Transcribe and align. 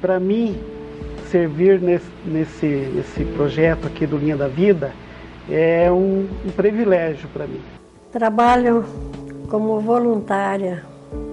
Para 0.00 0.20
mim, 0.20 0.56
servir 1.30 1.80
nesse, 1.80 2.06
nesse, 2.24 2.66
nesse 2.66 3.24
projeto 3.36 3.86
aqui 3.86 4.06
do 4.06 4.16
Linha 4.16 4.36
da 4.36 4.46
Vida 4.46 4.92
é 5.50 5.90
um, 5.90 6.28
um 6.44 6.50
privilégio 6.54 7.28
para 7.32 7.46
mim. 7.46 7.60
Trabalho 8.12 8.84
como 9.48 9.80
voluntária 9.80 10.84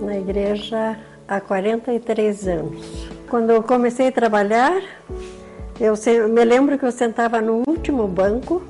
na 0.02 0.18
igreja 0.18 0.98
há 1.28 1.39
43 1.39 2.48
anos. 2.48 3.07
Quando 3.30 3.52
eu 3.52 3.62
comecei 3.62 4.07
a 4.07 4.12
trabalhar, 4.12 4.82
eu 5.79 5.93
me 6.29 6.43
lembro 6.43 6.78
que 6.79 6.86
eu 6.86 6.92
sentava 6.92 7.42
no 7.42 7.64
último 7.68 8.07
banco 8.07 8.64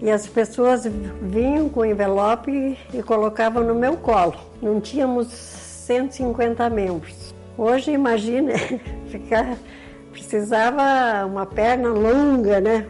e 0.00 0.10
as 0.10 0.26
pessoas 0.26 0.86
vinham 1.22 1.68
com 1.68 1.84
envelope 1.84 2.76
e 2.92 3.02
colocavam 3.02 3.62
no 3.62 3.74
meu 3.74 3.96
colo. 3.96 4.34
Não 4.60 4.80
tínhamos 4.80 5.28
150 5.28 6.68
membros. 6.68 7.23
Hoje, 7.56 7.92
imagine, 7.92 8.52
ficar, 9.06 9.56
precisava 10.10 11.24
uma 11.24 11.46
perna 11.46 11.88
longa, 11.88 12.60
né? 12.60 12.86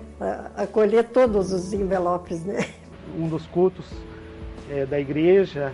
Acolher 0.57 1.05
todos 1.05 1.53
os 1.53 1.75
envelopes, 1.75 2.45
né? 2.45 2.67
Um 3.19 3.29
dos 3.29 3.47
cultos 3.47 3.85
é, 4.71 4.87
da 4.87 4.99
igreja, 4.99 5.73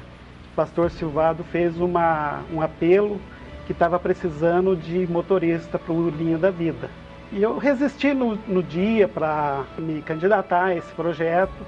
o 0.52 0.56
pastor 0.56 0.90
Silvado 0.90 1.44
fez 1.44 1.78
uma, 1.80 2.42
um 2.52 2.60
apelo 2.60 3.20
que 3.64 3.72
estava 3.72 3.98
precisando 4.00 4.74
de 4.74 5.06
motorista 5.06 5.78
para 5.78 5.92
o 5.92 6.10
Linha 6.10 6.36
da 6.36 6.50
Vida. 6.50 6.91
E 7.30 7.41
eu 7.41 7.56
resisti 7.58 8.12
no, 8.12 8.34
no 8.48 8.60
dia 8.60 9.06
para 9.06 9.64
me 9.78 10.02
candidatar 10.02 10.64
a 10.64 10.74
esse 10.74 10.92
projeto, 10.94 11.64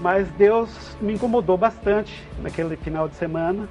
mas 0.00 0.26
Deus 0.30 0.96
me 0.98 1.12
incomodou 1.12 1.58
bastante 1.58 2.26
naquele 2.42 2.74
final 2.76 3.06
de 3.06 3.16
semana. 3.16 3.68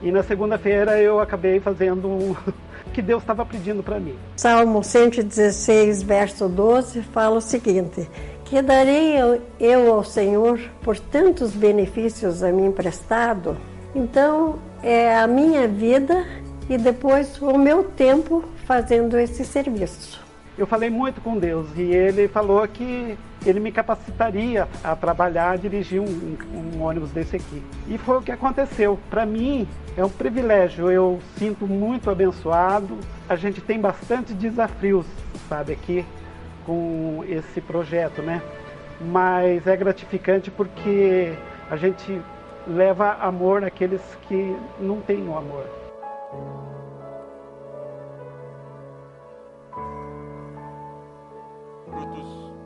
E 0.00 0.12
na 0.12 0.22
segunda-feira 0.22 1.00
eu 1.00 1.20
acabei 1.20 1.60
fazendo 1.60 2.08
o 2.08 2.36
que 2.92 3.02
Deus 3.02 3.22
estava 3.22 3.44
pedindo 3.44 3.82
para 3.82 3.98
mim. 3.98 4.14
Salmo 4.36 4.82
116, 4.82 6.02
verso 6.02 6.48
12, 6.48 7.02
fala 7.02 7.36
o 7.36 7.40
seguinte: 7.40 8.08
Que 8.44 8.62
darei 8.62 9.16
eu 9.58 9.92
ao 9.92 10.04
Senhor 10.04 10.60
por 10.82 10.98
tantos 10.98 11.52
benefícios 11.52 12.42
a 12.42 12.52
mim 12.52 12.66
emprestado? 12.66 13.56
Então 13.94 14.58
é 14.82 15.16
a 15.16 15.26
minha 15.26 15.66
vida 15.66 16.24
e 16.68 16.78
depois 16.78 17.40
o 17.40 17.58
meu 17.58 17.82
tempo 17.82 18.44
fazendo 18.66 19.18
esse 19.18 19.44
serviço 19.44 20.27
eu 20.58 20.66
falei 20.66 20.90
muito 20.90 21.20
com 21.20 21.38
Deus 21.38 21.68
e 21.76 21.82
ele 21.82 22.26
falou 22.26 22.66
que 22.66 23.16
ele 23.46 23.60
me 23.60 23.70
capacitaria 23.70 24.66
a 24.82 24.96
trabalhar, 24.96 25.52
a 25.52 25.56
dirigir 25.56 26.00
um, 26.00 26.36
um 26.52 26.82
ônibus 26.82 27.10
desse 27.12 27.36
aqui. 27.36 27.62
E 27.86 27.96
foi 27.96 28.18
o 28.18 28.22
que 28.22 28.32
aconteceu. 28.32 28.98
Para 29.08 29.24
mim 29.24 29.68
é 29.96 30.04
um 30.04 30.08
privilégio, 30.08 30.90
eu 30.90 31.20
sinto 31.36 31.66
muito 31.66 32.10
abençoado. 32.10 32.98
A 33.28 33.36
gente 33.36 33.60
tem 33.60 33.80
bastante 33.80 34.34
desafios, 34.34 35.06
sabe, 35.48 35.72
aqui 35.72 36.04
com 36.66 37.24
esse 37.28 37.60
projeto, 37.60 38.20
né? 38.20 38.42
Mas 39.00 39.64
é 39.66 39.76
gratificante 39.76 40.50
porque 40.50 41.32
a 41.70 41.76
gente 41.76 42.20
leva 42.66 43.12
amor 43.20 43.62
àqueles 43.62 44.02
que 44.26 44.56
não 44.80 45.00
têm 45.00 45.26
o 45.28 45.36
amor. 45.36 45.64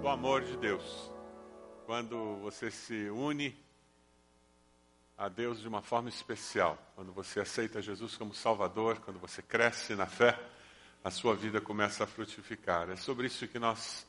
Amor 0.09 0.43
de 0.43 0.57
Deus. 0.57 1.11
Quando 1.87 2.37
você 2.37 2.71
se 2.71 3.09
une 3.11 3.57
a 5.17 5.29
Deus 5.29 5.61
de 5.61 5.69
uma 5.69 5.81
forma 5.81 6.09
especial, 6.09 6.77
quando 6.95 7.13
você 7.13 7.41
aceita 7.41 7.81
Jesus 7.81 8.17
como 8.17 8.35
Salvador, 8.35 8.99
quando 9.01 9.21
você 9.21 9.41
cresce 9.43 9.95
na 9.95 10.07
fé, 10.07 10.39
a 11.05 11.11
sua 11.11 11.35
vida 11.35 11.61
começa 11.61 12.05
a 12.05 12.07
frutificar. 12.07 12.91
É 12.91 12.97
sobre 12.97 13.27
isso 13.27 13.47
que 13.47 13.59
nós 13.59 14.07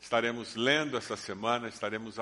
estaremos 0.00 0.56
lendo 0.56 0.96
essa 0.96 1.16
semana, 1.16 1.68
estaremos 1.68 2.16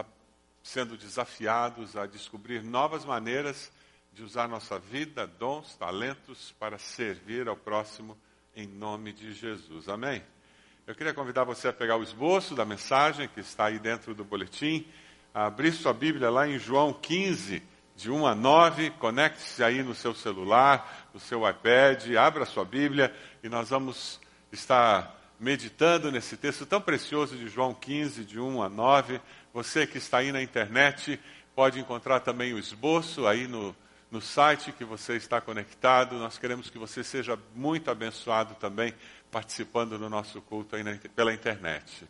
sendo 0.62 0.96
desafiados 0.96 1.96
a 1.96 2.06
descobrir 2.06 2.62
novas 2.62 3.04
maneiras 3.04 3.72
de 4.12 4.22
usar 4.22 4.48
nossa 4.48 4.78
vida, 4.78 5.26
dons, 5.26 5.76
talentos 5.76 6.52
para 6.58 6.78
servir 6.78 7.48
ao 7.48 7.56
próximo 7.56 8.16
em 8.54 8.66
nome 8.66 9.12
de 9.12 9.32
Jesus. 9.32 9.88
Amém? 9.88 10.33
Eu 10.86 10.94
queria 10.94 11.14
convidar 11.14 11.44
você 11.44 11.68
a 11.68 11.72
pegar 11.72 11.96
o 11.96 12.02
esboço 12.02 12.54
da 12.54 12.62
mensagem 12.62 13.26
que 13.26 13.40
está 13.40 13.68
aí 13.68 13.78
dentro 13.78 14.14
do 14.14 14.22
boletim, 14.22 14.86
a 15.32 15.46
abrir 15.46 15.72
sua 15.72 15.94
Bíblia 15.94 16.28
lá 16.28 16.46
em 16.46 16.58
João 16.58 16.92
15, 16.92 17.62
de 17.96 18.10
1 18.10 18.26
a 18.26 18.34
9, 18.34 18.90
conecte-se 18.90 19.64
aí 19.64 19.82
no 19.82 19.94
seu 19.94 20.14
celular, 20.14 21.08
no 21.14 21.18
seu 21.18 21.48
iPad, 21.48 22.14
abra 22.16 22.44
sua 22.44 22.66
Bíblia 22.66 23.14
e 23.42 23.48
nós 23.48 23.70
vamos 23.70 24.20
estar 24.52 25.18
meditando 25.40 26.12
nesse 26.12 26.36
texto 26.36 26.66
tão 26.66 26.82
precioso 26.82 27.34
de 27.34 27.48
João 27.48 27.72
15, 27.72 28.22
de 28.22 28.38
1 28.38 28.62
a 28.62 28.68
9. 28.68 29.22
Você 29.54 29.86
que 29.86 29.96
está 29.96 30.18
aí 30.18 30.32
na 30.32 30.42
internet 30.42 31.18
pode 31.54 31.80
encontrar 31.80 32.20
também 32.20 32.52
o 32.52 32.58
esboço 32.58 33.26
aí 33.26 33.48
no, 33.48 33.74
no 34.14 34.20
site 34.20 34.70
que 34.70 34.84
você 34.84 35.16
está 35.16 35.41
conectado. 35.41 36.14
Nós 36.14 36.38
queremos 36.38 36.70
que 36.70 36.78
você 36.78 37.02
seja 37.02 37.36
muito 37.52 37.91
abençoado 37.91 38.54
também 38.54 38.94
participando 39.28 39.98
do 39.98 40.08
nosso 40.08 40.41
culto 40.41 40.76
aí 40.76 40.84
na, 40.84 40.97
pela 41.16 41.34
internet. 41.34 42.08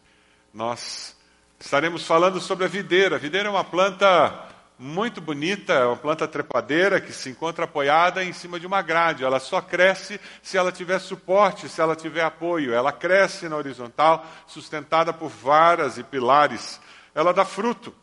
Nós 0.52 1.16
estaremos 1.58 2.06
falando 2.06 2.42
sobre 2.42 2.66
a 2.66 2.68
videira. 2.68 3.16
A 3.16 3.18
videira 3.18 3.48
é 3.48 3.50
uma 3.50 3.64
planta 3.64 4.50
muito 4.78 5.18
bonita, 5.18 5.72
é 5.72 5.86
uma 5.86 5.96
planta 5.96 6.28
trepadeira 6.28 7.00
que 7.00 7.10
se 7.10 7.30
encontra 7.30 7.64
apoiada 7.64 8.22
em 8.22 8.34
cima 8.34 8.60
de 8.60 8.66
uma 8.66 8.82
grade. 8.82 9.24
Ela 9.24 9.40
só 9.40 9.62
cresce 9.62 10.20
se 10.42 10.58
ela 10.58 10.70
tiver 10.70 10.98
suporte, 10.98 11.70
se 11.70 11.80
ela 11.80 11.96
tiver 11.96 12.22
apoio. 12.22 12.74
Ela 12.74 12.92
cresce 12.92 13.48
na 13.48 13.56
horizontal, 13.56 14.26
sustentada 14.46 15.10
por 15.10 15.30
varas 15.30 15.96
e 15.96 16.02
pilares. 16.04 16.78
Ela 17.14 17.32
dá 17.32 17.46
fruto. 17.46 17.94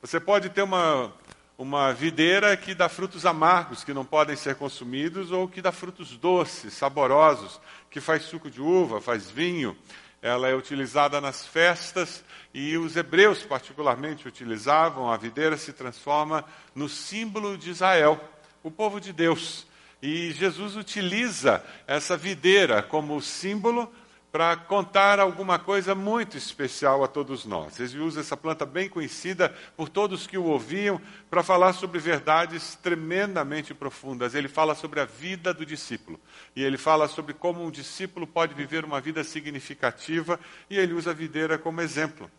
Você 0.00 0.18
pode 0.18 0.48
ter 0.48 0.62
uma, 0.62 1.12
uma 1.60 1.92
videira 1.92 2.56
que 2.56 2.74
dá 2.74 2.88
frutos 2.88 3.26
amargos, 3.26 3.84
que 3.84 3.92
não 3.92 4.02
podem 4.02 4.34
ser 4.34 4.54
consumidos, 4.54 5.30
ou 5.30 5.46
que 5.46 5.60
dá 5.60 5.70
frutos 5.70 6.16
doces, 6.16 6.72
saborosos, 6.72 7.60
que 7.90 8.00
faz 8.00 8.22
suco 8.22 8.50
de 8.50 8.62
uva, 8.62 8.98
faz 8.98 9.30
vinho. 9.30 9.76
Ela 10.22 10.48
é 10.48 10.54
utilizada 10.54 11.20
nas 11.20 11.46
festas 11.46 12.24
e 12.54 12.78
os 12.78 12.96
hebreus, 12.96 13.42
particularmente, 13.42 14.26
utilizavam. 14.26 15.12
A 15.12 15.18
videira 15.18 15.58
se 15.58 15.70
transforma 15.74 16.46
no 16.74 16.88
símbolo 16.88 17.58
de 17.58 17.68
Israel, 17.68 18.18
o 18.62 18.70
povo 18.70 18.98
de 18.98 19.12
Deus. 19.12 19.66
E 20.00 20.32
Jesus 20.32 20.76
utiliza 20.76 21.62
essa 21.86 22.16
videira 22.16 22.82
como 22.82 23.20
símbolo 23.20 23.92
para 24.32 24.56
contar 24.56 25.18
alguma 25.18 25.58
coisa 25.58 25.94
muito 25.94 26.36
especial 26.36 27.02
a 27.02 27.08
todos 27.08 27.44
nós. 27.44 27.80
Ele 27.80 27.98
usa 27.98 28.20
essa 28.20 28.36
planta 28.36 28.64
bem 28.64 28.88
conhecida 28.88 29.54
por 29.76 29.88
todos 29.88 30.26
que 30.26 30.38
o 30.38 30.44
ouviam 30.44 31.00
para 31.28 31.42
falar 31.42 31.72
sobre 31.72 31.98
verdades 31.98 32.76
tremendamente 32.76 33.74
profundas. 33.74 34.34
Ele 34.34 34.48
fala 34.48 34.74
sobre 34.74 35.00
a 35.00 35.04
vida 35.04 35.52
do 35.52 35.66
discípulo 35.66 36.20
e 36.54 36.62
ele 36.62 36.78
fala 36.78 37.08
sobre 37.08 37.34
como 37.34 37.64
um 37.64 37.70
discípulo 37.70 38.26
pode 38.26 38.54
viver 38.54 38.84
uma 38.84 39.00
vida 39.00 39.24
significativa 39.24 40.38
e 40.68 40.78
ele 40.78 40.92
usa 40.92 41.10
a 41.10 41.14
videira 41.14 41.58
como 41.58 41.80
exemplo 41.80 42.30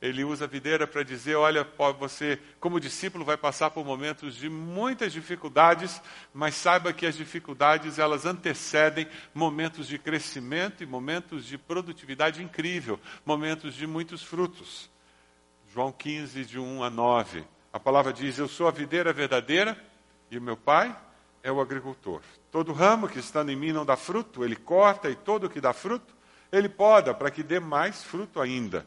ele 0.00 0.22
usa 0.22 0.44
a 0.44 0.48
videira 0.48 0.86
para 0.86 1.02
dizer: 1.02 1.34
olha, 1.34 1.66
você, 1.98 2.38
como 2.60 2.78
discípulo, 2.78 3.24
vai 3.24 3.36
passar 3.36 3.70
por 3.70 3.84
momentos 3.84 4.36
de 4.36 4.48
muitas 4.48 5.12
dificuldades, 5.12 6.00
mas 6.32 6.54
saiba 6.54 6.92
que 6.92 7.06
as 7.06 7.16
dificuldades 7.16 7.98
elas 7.98 8.24
antecedem 8.24 9.08
momentos 9.34 9.88
de 9.88 9.98
crescimento 9.98 10.82
e 10.82 10.86
momentos 10.86 11.44
de 11.44 11.58
produtividade 11.58 12.42
incrível, 12.42 13.00
momentos 13.24 13.74
de 13.74 13.86
muitos 13.86 14.22
frutos. 14.22 14.88
João 15.72 15.90
15, 15.90 16.44
de 16.44 16.58
1 16.58 16.82
a 16.84 16.90
9. 16.90 17.44
A 17.72 17.80
palavra 17.80 18.12
diz: 18.12 18.38
Eu 18.38 18.46
sou 18.46 18.68
a 18.68 18.72
videira 18.72 19.12
verdadeira 19.12 19.76
e 20.30 20.38
o 20.38 20.42
meu 20.42 20.56
pai 20.56 20.96
é 21.42 21.50
o 21.50 21.60
agricultor. 21.60 22.20
Todo 22.52 22.72
ramo 22.72 23.08
que 23.08 23.18
estando 23.18 23.50
em 23.50 23.56
mim 23.56 23.72
não 23.72 23.84
dá 23.84 23.96
fruto, 23.96 24.44
ele 24.44 24.56
corta, 24.56 25.10
e 25.10 25.16
todo 25.16 25.44
o 25.44 25.50
que 25.50 25.60
dá 25.60 25.72
fruto, 25.72 26.14
ele 26.52 26.68
poda, 26.68 27.12
para 27.12 27.30
que 27.30 27.42
dê 27.42 27.58
mais 27.58 28.02
fruto 28.02 28.40
ainda. 28.40 28.86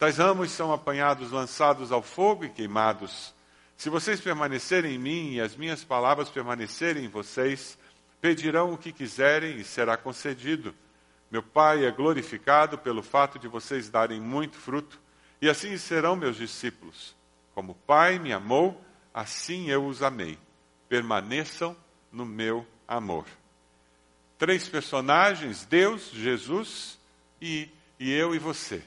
Tais 0.00 0.16
ramos 0.16 0.50
são 0.52 0.72
apanhados, 0.72 1.30
lançados 1.30 1.92
ao 1.92 2.00
fogo 2.00 2.46
e 2.46 2.48
queimados. 2.48 3.34
Se 3.76 3.90
vocês 3.90 4.18
permanecerem 4.18 4.94
em 4.94 4.98
mim 4.98 5.34
e 5.34 5.42
as 5.42 5.54
minhas 5.54 5.84
palavras 5.84 6.30
permanecerem 6.30 7.04
em 7.04 7.08
vocês, 7.08 7.76
pedirão 8.18 8.72
o 8.72 8.78
que 8.78 8.92
quiserem 8.92 9.58
e 9.58 9.62
será 9.62 9.98
concedido. 9.98 10.74
Meu 11.30 11.42
Pai 11.42 11.84
é 11.84 11.90
glorificado 11.90 12.78
pelo 12.78 13.02
fato 13.02 13.38
de 13.38 13.46
vocês 13.46 13.90
darem 13.90 14.18
muito 14.18 14.56
fruto, 14.56 14.98
e 15.38 15.50
assim 15.50 15.76
serão 15.76 16.16
meus 16.16 16.36
discípulos. 16.36 17.14
Como 17.54 17.72
o 17.72 17.86
Pai 17.86 18.18
me 18.18 18.32
amou, 18.32 18.82
assim 19.12 19.68
eu 19.68 19.84
os 19.84 20.02
amei. 20.02 20.38
Permaneçam 20.88 21.76
no 22.10 22.24
meu 22.24 22.66
amor. 22.88 23.26
Três 24.38 24.66
personagens: 24.66 25.66
Deus, 25.66 26.10
Jesus 26.10 26.98
e, 27.38 27.68
e 27.98 28.10
eu 28.10 28.34
e 28.34 28.38
você. 28.38 28.82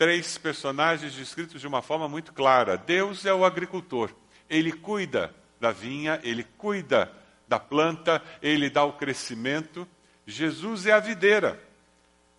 Três 0.00 0.38
personagens 0.38 1.12
descritos 1.12 1.60
de 1.60 1.66
uma 1.66 1.82
forma 1.82 2.08
muito 2.08 2.32
clara. 2.32 2.74
Deus 2.74 3.26
é 3.26 3.34
o 3.34 3.44
agricultor, 3.44 4.10
ele 4.48 4.72
cuida 4.72 5.30
da 5.60 5.72
vinha, 5.72 6.18
ele 6.22 6.42
cuida 6.56 7.12
da 7.46 7.60
planta, 7.60 8.22
ele 8.40 8.70
dá 8.70 8.82
o 8.82 8.94
crescimento. 8.94 9.86
Jesus 10.26 10.86
é 10.86 10.92
a 10.92 11.00
videira. 11.00 11.62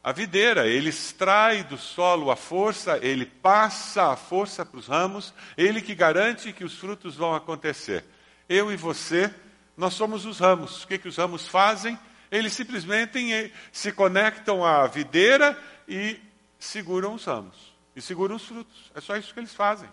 A 0.03 0.11
videira, 0.11 0.65
ele 0.67 0.89
extrai 0.89 1.63
do 1.63 1.77
solo 1.77 2.31
a 2.31 2.35
força, 2.35 2.97
ele 2.99 3.27
passa 3.27 4.11
a 4.11 4.15
força 4.15 4.65
para 4.65 4.79
os 4.79 4.87
ramos, 4.87 5.31
ele 5.55 5.83
que 5.83 5.93
garante 5.93 6.51
que 6.51 6.63
os 6.63 6.79
frutos 6.79 7.15
vão 7.15 7.35
acontecer. 7.35 8.03
Eu 8.49 8.71
e 8.71 8.75
você, 8.75 9.31
nós 9.77 9.93
somos 9.93 10.25
os 10.25 10.39
ramos. 10.39 10.83
O 10.83 10.87
que, 10.87 10.97
que 10.97 11.07
os 11.07 11.17
ramos 11.17 11.47
fazem? 11.47 11.95
Eles 12.31 12.53
simplesmente 12.53 13.53
se 13.71 13.91
conectam 13.91 14.65
à 14.65 14.87
videira 14.87 15.55
e 15.87 16.30
seguram 16.65 17.15
os 17.15 17.25
ramos. 17.25 17.73
E 17.95 18.01
seguram 18.01 18.35
os 18.35 18.45
frutos. 18.45 18.91
É 18.95 19.01
só 19.01 19.17
isso 19.17 19.33
que 19.33 19.39
eles 19.39 19.53
fazem. 19.53 19.89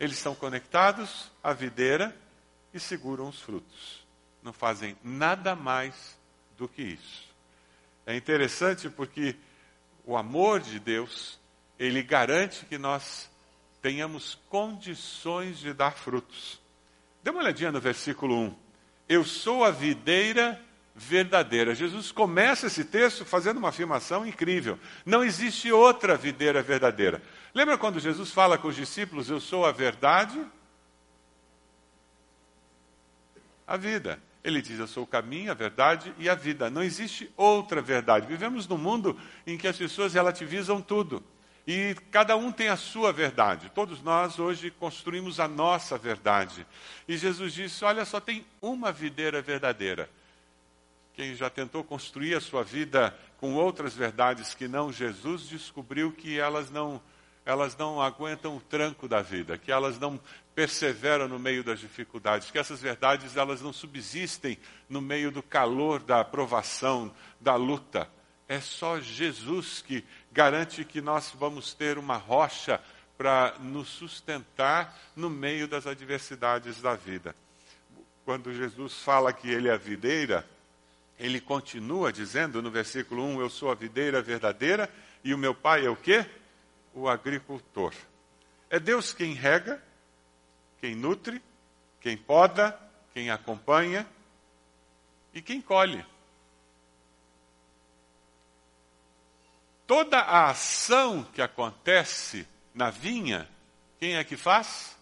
Eles 0.00 0.16
estão 0.16 0.34
conectados 0.34 1.30
à 1.42 1.52
videira 1.52 2.16
e 2.74 2.80
seguram 2.80 3.28
os 3.28 3.40
frutos. 3.40 4.06
Não 4.42 4.52
fazem 4.52 4.96
nada 5.02 5.54
mais 5.54 6.18
do 6.56 6.68
que 6.68 6.82
isso. 6.82 7.26
É 8.04 8.16
interessante 8.16 8.88
porque 8.88 9.36
o 10.04 10.16
amor 10.16 10.60
de 10.60 10.78
Deus, 10.78 11.38
ele 11.78 12.02
garante 12.02 12.64
que 12.66 12.78
nós 12.78 13.30
tenhamos 13.80 14.38
condições 14.48 15.58
de 15.58 15.72
dar 15.72 15.92
frutos. 15.92 16.60
Dê 17.22 17.30
uma 17.30 17.40
olhadinha 17.40 17.72
no 17.72 17.80
versículo 17.80 18.36
1. 18.36 18.56
Eu 19.08 19.24
sou 19.24 19.64
a 19.64 19.70
videira 19.70 20.60
verdadeira. 20.96 21.74
Jesus 21.74 22.10
começa 22.10 22.68
esse 22.68 22.82
texto 22.82 23.24
fazendo 23.24 23.58
uma 23.58 23.68
afirmação 23.68 24.26
incrível. 24.26 24.78
Não 25.04 25.22
existe 25.22 25.70
outra 25.70 26.16
videira 26.16 26.62
verdadeira. 26.62 27.22
Lembra 27.54 27.76
quando 27.76 28.00
Jesus 28.00 28.32
fala 28.32 28.56
com 28.56 28.68
os 28.68 28.76
discípulos: 28.76 29.28
Eu 29.28 29.38
sou 29.38 29.66
a 29.66 29.72
verdade? 29.72 30.42
A 33.66 33.76
vida. 33.76 34.18
Ele 34.42 34.62
diz: 34.62 34.78
Eu 34.78 34.86
sou 34.86 35.04
o 35.04 35.06
caminho, 35.06 35.50
a 35.50 35.54
verdade 35.54 36.14
e 36.18 36.30
a 36.30 36.34
vida. 36.34 36.70
Não 36.70 36.82
existe 36.82 37.30
outra 37.36 37.82
verdade. 37.82 38.26
Vivemos 38.26 38.66
num 38.66 38.78
mundo 38.78 39.20
em 39.46 39.58
que 39.58 39.68
as 39.68 39.76
pessoas 39.76 40.14
relativizam 40.14 40.80
tudo. 40.80 41.22
E 41.66 41.96
cada 42.12 42.36
um 42.36 42.52
tem 42.52 42.68
a 42.68 42.76
sua 42.76 43.12
verdade. 43.12 43.70
Todos 43.74 44.00
nós 44.00 44.38
hoje 44.38 44.70
construímos 44.70 45.40
a 45.40 45.48
nossa 45.48 45.98
verdade. 45.98 46.66
E 47.06 47.18
Jesus 47.18 47.52
disse: 47.52 47.84
Olha, 47.84 48.04
só 48.06 48.18
tem 48.18 48.46
uma 48.62 48.90
videira 48.90 49.42
verdadeira. 49.42 50.08
Quem 51.16 51.34
já 51.34 51.48
tentou 51.48 51.82
construir 51.82 52.34
a 52.34 52.42
sua 52.42 52.62
vida 52.62 53.18
com 53.38 53.54
outras 53.54 53.94
verdades 53.94 54.52
que 54.52 54.68
não 54.68 54.92
Jesus, 54.92 55.48
descobriu 55.48 56.12
que 56.12 56.38
elas 56.38 56.70
não, 56.70 57.00
elas 57.42 57.74
não 57.74 58.02
aguentam 58.02 58.54
o 58.54 58.60
tranco 58.60 59.08
da 59.08 59.22
vida, 59.22 59.56
que 59.56 59.72
elas 59.72 59.98
não 59.98 60.20
perseveram 60.54 61.26
no 61.26 61.38
meio 61.38 61.64
das 61.64 61.80
dificuldades, 61.80 62.50
que 62.50 62.58
essas 62.58 62.82
verdades 62.82 63.34
elas 63.34 63.62
não 63.62 63.72
subsistem 63.72 64.58
no 64.90 65.00
meio 65.00 65.30
do 65.30 65.42
calor 65.42 66.00
da 66.00 66.20
aprovação, 66.20 67.10
da 67.40 67.56
luta. 67.56 68.10
É 68.46 68.60
só 68.60 69.00
Jesus 69.00 69.80
que 69.80 70.04
garante 70.30 70.84
que 70.84 71.00
nós 71.00 71.32
vamos 71.34 71.72
ter 71.72 71.96
uma 71.96 72.18
rocha 72.18 72.78
para 73.16 73.54
nos 73.58 73.88
sustentar 73.88 74.94
no 75.16 75.30
meio 75.30 75.66
das 75.66 75.86
adversidades 75.86 76.82
da 76.82 76.94
vida. 76.94 77.34
Quando 78.22 78.52
Jesus 78.52 79.02
fala 79.02 79.32
que 79.32 79.48
ele 79.48 79.68
é 79.68 79.72
a 79.72 79.78
videira, 79.78 80.46
ele 81.18 81.40
continua 81.40 82.12
dizendo 82.12 82.60
no 82.60 82.70
versículo 82.70 83.24
1: 83.24 83.40
Eu 83.40 83.50
sou 83.50 83.70
a 83.70 83.74
videira 83.74 84.20
verdadeira 84.20 84.92
e 85.24 85.32
o 85.32 85.38
meu 85.38 85.54
pai 85.54 85.86
é 85.86 85.90
o 85.90 85.96
quê? 85.96 86.26
O 86.94 87.08
agricultor. 87.08 87.92
É 88.68 88.78
Deus 88.78 89.12
quem 89.12 89.32
rega, 89.32 89.82
quem 90.80 90.94
nutre, 90.94 91.42
quem 92.00 92.16
poda, 92.16 92.78
quem 93.12 93.30
acompanha 93.30 94.06
e 95.32 95.40
quem 95.40 95.60
colhe. 95.60 96.04
Toda 99.86 100.18
a 100.18 100.50
ação 100.50 101.22
que 101.22 101.40
acontece 101.40 102.46
na 102.74 102.90
vinha, 102.90 103.48
quem 103.98 104.16
é 104.16 104.24
que 104.24 104.36
faz? 104.36 104.96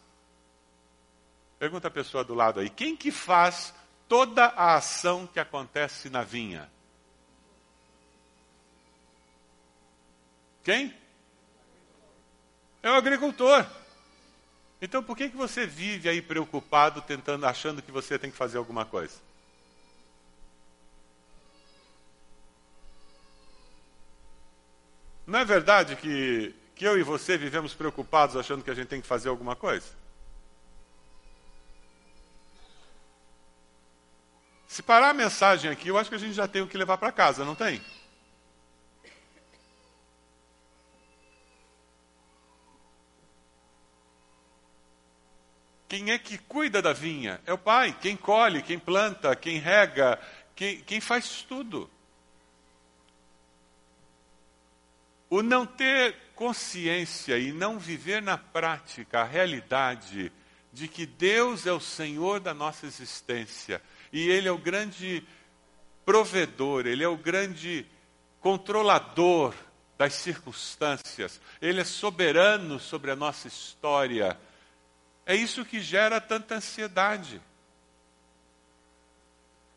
Pergunta 1.58 1.88
a 1.88 1.90
pessoa 1.90 2.22
do 2.22 2.34
lado 2.34 2.60
aí, 2.60 2.69
quem 2.69 2.94
que 2.94 3.10
faz 3.10 3.75
toda 4.14 4.44
a 4.44 4.76
ação 4.76 5.26
que 5.26 5.40
acontece 5.40 6.08
na 6.08 6.22
vinha. 6.22 6.70
Quem? 10.62 10.94
É 12.81 12.88
o 12.93 12.94
agricultor. 12.94 13.66
Então 14.81 15.02
por 15.02 15.16
que, 15.16 15.31
que 15.31 15.37
você 15.37 15.66
vive 15.66 16.08
aí 16.08 16.22
preocupado, 16.22 17.02
tentando, 17.02 17.44
achando 17.44 17.82
que 17.82 17.90
você 17.90 18.16
tem 18.16 18.31
que 18.31 18.37
fazer 18.37 18.56
alguma 18.56 18.84
coisa? 18.84 19.16
Não 25.26 25.40
é 25.40 25.44
verdade 25.44 25.96
que, 25.96 26.55
que 26.76 26.84
eu 26.84 26.96
e 26.96 27.02
você 27.02 27.37
vivemos 27.37 27.75
preocupados 27.75 28.37
achando 28.37 28.62
que 28.62 28.70
a 28.70 28.75
gente 28.75 28.87
tem 28.87 29.00
que 29.00 29.08
fazer 29.08 29.28
alguma 29.28 29.56
coisa? 29.56 30.03
Se 34.74 34.82
parar 34.82 35.10
a 35.10 35.14
mensagem 35.14 35.70
aqui, 35.70 35.86
eu 35.86 35.96
acho 35.96 36.10
que 36.10 36.16
a 36.16 36.18
gente 36.18 36.32
já 36.32 36.48
tem 36.48 36.60
o 36.60 36.66
que 36.66 36.76
levar 36.76 36.98
para 36.98 37.12
casa, 37.12 37.44
não 37.44 37.54
tem? 37.54 37.80
Quem 45.88 46.10
é 46.10 46.18
que 46.18 46.36
cuida 46.38 46.82
da 46.82 46.92
vinha? 46.92 47.40
É 47.46 47.52
o 47.52 47.56
pai. 47.56 47.96
Quem 48.00 48.16
colhe, 48.16 48.62
quem 48.62 48.76
planta, 48.76 49.36
quem 49.36 49.58
rega, 49.58 50.20
quem, 50.56 50.81
quem 50.81 51.00
faz 51.00 51.43
tudo. 51.48 51.88
O 55.31 55.40
não 55.40 55.64
ter 55.64 56.16
consciência 56.34 57.38
e 57.38 57.52
não 57.52 57.78
viver 57.78 58.20
na 58.20 58.36
prática 58.36 59.20
a 59.20 59.24
realidade 59.24 60.32
de 60.72 60.88
que 60.88 61.06
Deus 61.06 61.64
é 61.64 61.72
o 61.72 61.78
Senhor 61.78 62.40
da 62.40 62.52
nossa 62.52 62.86
existência 62.86 63.81
e 64.14 64.30
Ele 64.30 64.46
é 64.46 64.52
o 64.52 64.56
grande 64.56 65.26
provedor, 66.06 66.86
Ele 66.86 67.02
é 67.02 67.08
o 67.08 67.16
grande 67.16 67.84
controlador 68.40 69.52
das 69.98 70.14
circunstâncias, 70.14 71.40
Ele 71.60 71.80
é 71.80 71.84
soberano 71.84 72.78
sobre 72.78 73.10
a 73.10 73.16
nossa 73.16 73.48
história. 73.48 74.38
É 75.26 75.34
isso 75.34 75.64
que 75.64 75.80
gera 75.80 76.20
tanta 76.20 76.54
ansiedade. 76.54 77.42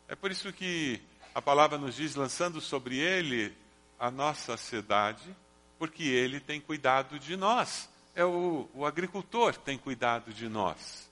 É 0.06 0.14
por 0.14 0.30
isso 0.30 0.52
que 0.52 1.02
a 1.34 1.42
palavra 1.42 1.76
nos 1.76 1.96
diz, 1.96 2.14
lançando 2.14 2.60
sobre 2.60 2.96
Ele 2.96 3.52
a 3.98 4.08
nossa 4.08 4.52
ansiedade, 4.52 5.34
porque 5.80 6.04
Ele 6.04 6.38
tem 6.38 6.60
cuidado 6.60 7.18
de 7.18 7.36
nós. 7.36 7.88
É 8.14 8.24
o, 8.24 8.68
o 8.72 8.86
agricultor 8.86 9.56
tem 9.56 9.76
cuidado 9.76 10.32
de 10.32 10.48
nós. 10.48 11.07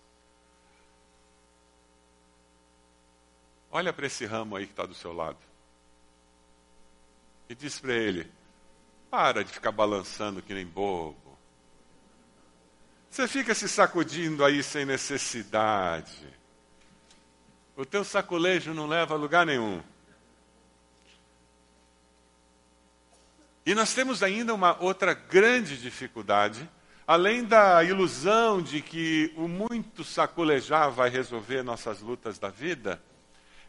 Olha 3.70 3.92
para 3.92 4.06
esse 4.06 4.24
ramo 4.24 4.56
aí 4.56 4.66
que 4.66 4.72
está 4.72 4.86
do 4.86 4.94
seu 4.94 5.12
lado. 5.12 5.38
E 7.48 7.54
diz 7.54 7.78
para 7.78 7.94
ele: 7.94 8.30
para 9.10 9.44
de 9.44 9.52
ficar 9.52 9.72
balançando 9.72 10.42
que 10.42 10.54
nem 10.54 10.66
bobo. 10.66 11.38
Você 13.10 13.26
fica 13.26 13.54
se 13.54 13.68
sacudindo 13.68 14.44
aí 14.44 14.62
sem 14.62 14.84
necessidade. 14.84 16.26
O 17.76 17.84
teu 17.84 18.04
saculejo 18.04 18.74
não 18.74 18.86
leva 18.86 19.14
a 19.14 19.16
lugar 19.16 19.46
nenhum. 19.46 19.82
E 23.64 23.74
nós 23.74 23.94
temos 23.94 24.22
ainda 24.22 24.54
uma 24.54 24.80
outra 24.82 25.12
grande 25.12 25.76
dificuldade, 25.80 26.68
além 27.06 27.44
da 27.44 27.82
ilusão 27.82 28.62
de 28.62 28.80
que 28.80 29.32
o 29.36 29.48
muito 29.48 30.04
saculejar 30.04 30.90
vai 30.90 31.10
resolver 31.10 31.62
nossas 31.62 32.00
lutas 32.00 32.38
da 32.38 32.48
vida 32.48 33.00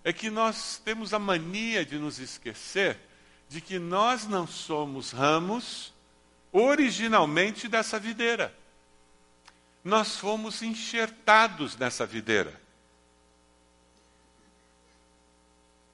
é 0.07 0.13
que 0.13 0.29
nós 0.29 0.81
temos 0.85 1.13
a 1.13 1.19
mania 1.19 1.85
de 1.85 1.99
nos 1.99 2.17
esquecer 2.17 2.97
de 3.49 3.59
que 3.59 3.77
nós 3.77 4.25
não 4.25 4.47
somos 4.47 5.11
ramos 5.11 5.93
originalmente 6.49 7.67
dessa 7.67 7.99
videira. 7.99 8.55
Nós 9.83 10.15
fomos 10.15 10.61
enxertados 10.61 11.75
nessa 11.75 12.05
videira. 12.05 12.57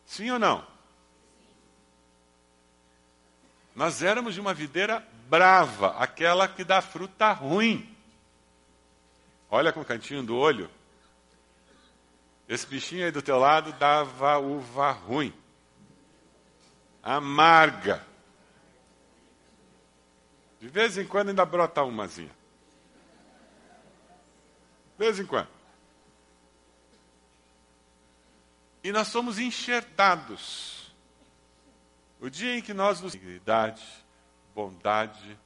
Sim 0.06 0.30
ou 0.30 0.38
não? 0.38 0.64
Nós 3.76 4.04
éramos 4.04 4.36
de 4.36 4.40
uma 4.40 4.54
videira 4.54 5.04
brava, 5.28 5.98
aquela 5.98 6.48
que 6.48 6.64
dá 6.64 6.84
fruta 6.84 7.32
ruim. 7.32 7.92
Olha 9.50 9.74
com 9.74 9.82
o 9.82 9.86
cantinho 9.86 10.22
do 10.22 10.36
olho. 10.36 10.70
Esse 12.48 12.68
bichinho 12.68 13.06
aí 13.06 13.12
do 13.12 13.22
teu 13.22 13.40
lado 13.40 13.72
dava 13.74 14.38
uva 14.38 14.92
ruim, 14.92 15.34
amarga. 17.02 18.06
De 20.60 20.68
vez 20.68 20.98
em 20.98 21.06
quando 21.06 21.30
ainda 21.30 21.46
brota 21.46 21.84
umazinha. 21.84 22.32
De 24.98 25.06
vez 25.06 25.20
em 25.20 25.26
quando. 25.26 25.50
E 28.84 28.92
nós 28.92 29.08
somos 29.08 29.40
enxertados. 29.40 30.94
O 32.20 32.30
dia 32.30 32.58
em 32.58 32.62
que 32.62 32.74
nós 32.74 33.00
nos. 33.00 33.14
Dignidade, 33.14 33.84
bondade, 34.54 35.38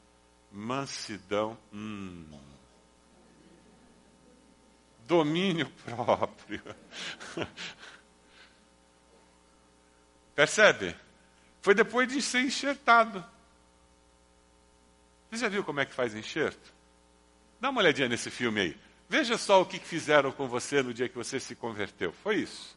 mansidão. 0.51 1.57
Hum, 1.71 2.27
domínio 5.07 5.69
próprio. 5.85 6.61
Percebe? 10.35 10.95
Foi 11.61 11.73
depois 11.73 12.07
de 12.07 12.21
ser 12.21 12.41
enxertado. 12.41 13.25
Você 15.29 15.37
já 15.37 15.49
viu 15.49 15.63
como 15.63 15.79
é 15.79 15.85
que 15.85 15.93
faz 15.93 16.13
enxerto? 16.13 16.73
Dá 17.59 17.69
uma 17.69 17.81
olhadinha 17.81 18.07
nesse 18.07 18.29
filme 18.29 18.61
aí. 18.61 18.77
Veja 19.09 19.37
só 19.37 19.61
o 19.61 19.65
que 19.65 19.79
fizeram 19.79 20.31
com 20.31 20.47
você 20.47 20.83
no 20.83 20.93
dia 20.93 21.09
que 21.09 21.15
você 21.15 21.39
se 21.39 21.55
converteu. 21.55 22.11
Foi 22.11 22.35
isso. 22.35 22.76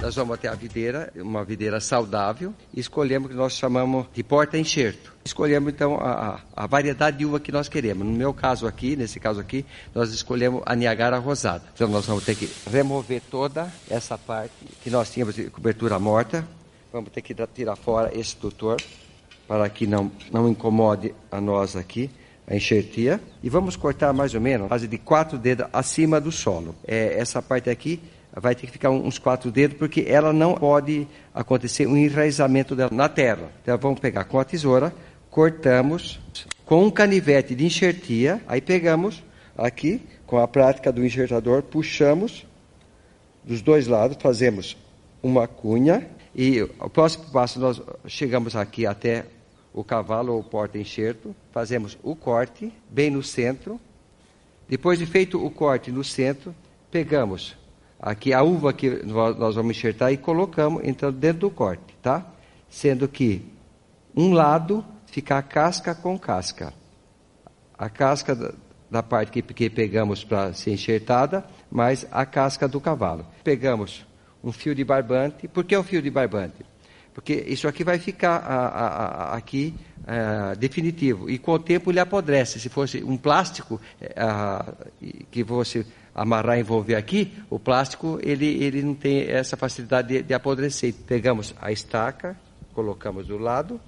Nós 0.00 0.14
vamos 0.14 0.34
até 0.34 0.46
a 0.46 0.54
videira, 0.54 1.12
uma 1.16 1.44
videira 1.44 1.80
saudável, 1.80 2.54
e 2.72 2.78
escolhemos 2.78 3.26
o 3.26 3.30
que 3.30 3.36
nós 3.36 3.54
chamamos 3.54 4.06
de 4.14 4.22
porta-enxerto. 4.22 5.12
Escolhemos 5.24 5.72
então 5.72 5.96
a, 5.96 6.40
a, 6.54 6.66
variedade 6.68 7.18
de 7.18 7.26
uva 7.26 7.40
que 7.40 7.50
nós 7.50 7.68
queremos. 7.68 8.06
No 8.06 8.12
meu 8.12 8.32
caso 8.32 8.68
aqui, 8.68 8.94
nesse 8.94 9.18
caso 9.18 9.40
aqui, 9.40 9.66
nós 9.92 10.12
escolhemos 10.12 10.62
a 10.64 10.76
Niagara 10.76 11.18
rosada. 11.18 11.64
Então 11.74 11.88
nós 11.88 12.06
vamos 12.06 12.24
ter 12.24 12.36
que 12.36 12.48
remover 12.70 13.20
toda 13.28 13.72
essa 13.90 14.16
parte 14.16 14.54
que 14.84 14.88
nós 14.88 15.10
tínhamos 15.10 15.34
de 15.34 15.50
cobertura 15.50 15.98
morta. 15.98 16.46
Vamos 16.92 17.10
ter 17.10 17.20
que 17.20 17.34
tirar 17.52 17.74
fora 17.74 18.16
esse 18.16 18.36
tutor 18.36 18.80
para 19.48 19.68
que 19.68 19.84
não, 19.84 20.12
não 20.30 20.48
incomode 20.48 21.12
a 21.30 21.40
nós 21.40 21.74
aqui 21.74 22.08
a 22.46 22.54
enxertia. 22.54 23.20
E 23.42 23.50
vamos 23.50 23.74
cortar 23.74 24.12
mais 24.12 24.32
ou 24.32 24.40
menos, 24.40 24.68
quase 24.68 24.86
de 24.86 24.96
quatro 24.96 25.36
dedos 25.36 25.66
acima 25.72 26.20
do 26.20 26.30
solo. 26.30 26.74
É, 26.86 27.18
essa 27.18 27.42
parte 27.42 27.68
aqui 27.68 28.00
vai 28.40 28.54
ter 28.54 28.66
que 28.66 28.72
ficar 28.72 28.90
uns 28.90 29.18
quatro 29.18 29.50
dedos, 29.50 29.76
porque 29.76 30.04
ela 30.06 30.32
não 30.32 30.54
pode 30.54 31.06
acontecer 31.34 31.86
um 31.86 31.96
enraizamento 31.96 32.74
dela 32.76 32.90
na 32.92 33.08
terra. 33.08 33.50
Então 33.62 33.76
vamos 33.78 34.00
pegar 34.00 34.24
com 34.24 34.38
a 34.38 34.44
tesoura, 34.44 34.94
cortamos 35.30 36.20
com 36.64 36.84
um 36.84 36.90
canivete 36.90 37.54
de 37.54 37.64
enxertia, 37.64 38.42
aí 38.46 38.60
pegamos 38.60 39.22
aqui, 39.56 40.02
com 40.26 40.38
a 40.38 40.46
prática 40.46 40.92
do 40.92 41.04
enxertador, 41.04 41.62
puxamos 41.62 42.46
dos 43.42 43.62
dois 43.62 43.86
lados, 43.86 44.18
fazemos 44.20 44.76
uma 45.22 45.48
cunha, 45.48 46.06
e 46.34 46.62
o 46.62 46.90
próximo 46.90 47.24
passo 47.32 47.58
nós 47.58 47.80
chegamos 48.06 48.54
aqui 48.54 48.86
até 48.86 49.24
o 49.72 49.82
cavalo 49.82 50.34
ou 50.34 50.42
porta-enxerto, 50.42 51.34
fazemos 51.52 51.98
o 52.02 52.14
corte 52.14 52.72
bem 52.90 53.10
no 53.10 53.22
centro. 53.22 53.80
Depois 54.68 54.98
de 54.98 55.06
feito 55.06 55.44
o 55.44 55.50
corte 55.50 55.90
no 55.90 56.04
centro, 56.04 56.54
pegamos 56.90 57.56
aqui 58.00 58.32
a 58.32 58.42
uva 58.42 58.72
que 58.72 59.04
nós 59.04 59.54
vamos 59.56 59.76
enxertar 59.76 60.12
e 60.12 60.16
colocamos 60.16 60.82
então 60.84 61.12
dentro 61.12 61.40
do 61.40 61.50
corte, 61.50 61.96
tá? 62.00 62.26
Sendo 62.68 63.08
que 63.08 63.44
um 64.16 64.32
lado 64.32 64.84
fica 65.06 65.38
a 65.38 65.42
casca 65.42 65.94
com 65.94 66.18
casca. 66.18 66.72
A 67.76 67.88
casca 67.88 68.34
da, 68.90 69.02
parte 69.02 69.30
que, 69.30 69.42
que 69.42 69.70
pegamos 69.70 70.24
para 70.24 70.52
ser 70.52 70.72
enxertada, 70.72 71.44
mais 71.70 72.06
a 72.10 72.26
casca 72.26 72.66
do 72.66 72.80
cavalo. 72.80 73.26
Pegamos 73.44 74.06
um 74.42 74.52
fio 74.52 74.74
de 74.74 74.84
barbante. 74.84 75.48
Por 75.48 75.64
que 75.64 75.76
um 75.76 75.82
fio 75.82 76.02
de 76.02 76.10
barbante? 76.10 76.64
Porque 77.14 77.34
isso 77.46 77.66
aqui 77.66 77.82
vai 77.82 77.98
ficar 77.98 78.36
a, 78.36 78.66
a, 78.66 78.86
a, 78.86 79.36
aqui 79.36 79.74
uh, 80.08 80.56
definitivo. 80.56 81.28
E 81.28 81.38
com 81.38 81.52
o 81.52 81.58
tempo 81.58 81.90
ele 81.90 82.00
apodrece. 82.00 82.58
Se 82.58 82.68
fosse 82.68 83.04
um 83.04 83.16
plástico 83.16 83.80
uh, 84.02 84.76
que 85.30 85.44
você 85.44 85.84
amarrar 86.14 86.56
e 86.56 86.60
envolver 86.60 86.94
aqui, 86.94 87.32
o 87.48 87.58
plástico 87.58 88.18
ele, 88.22 88.46
ele 88.46 88.82
não 88.82 88.94
tem 88.94 89.30
essa 89.30 89.56
facilidade 89.56 90.08
de, 90.08 90.22
de 90.22 90.34
apodrecer. 90.34 90.94
Pegamos 91.06 91.54
a 91.60 91.70
estaca, 91.70 92.36
colocamos 92.74 93.26
do 93.26 93.38
lado. 93.38 93.80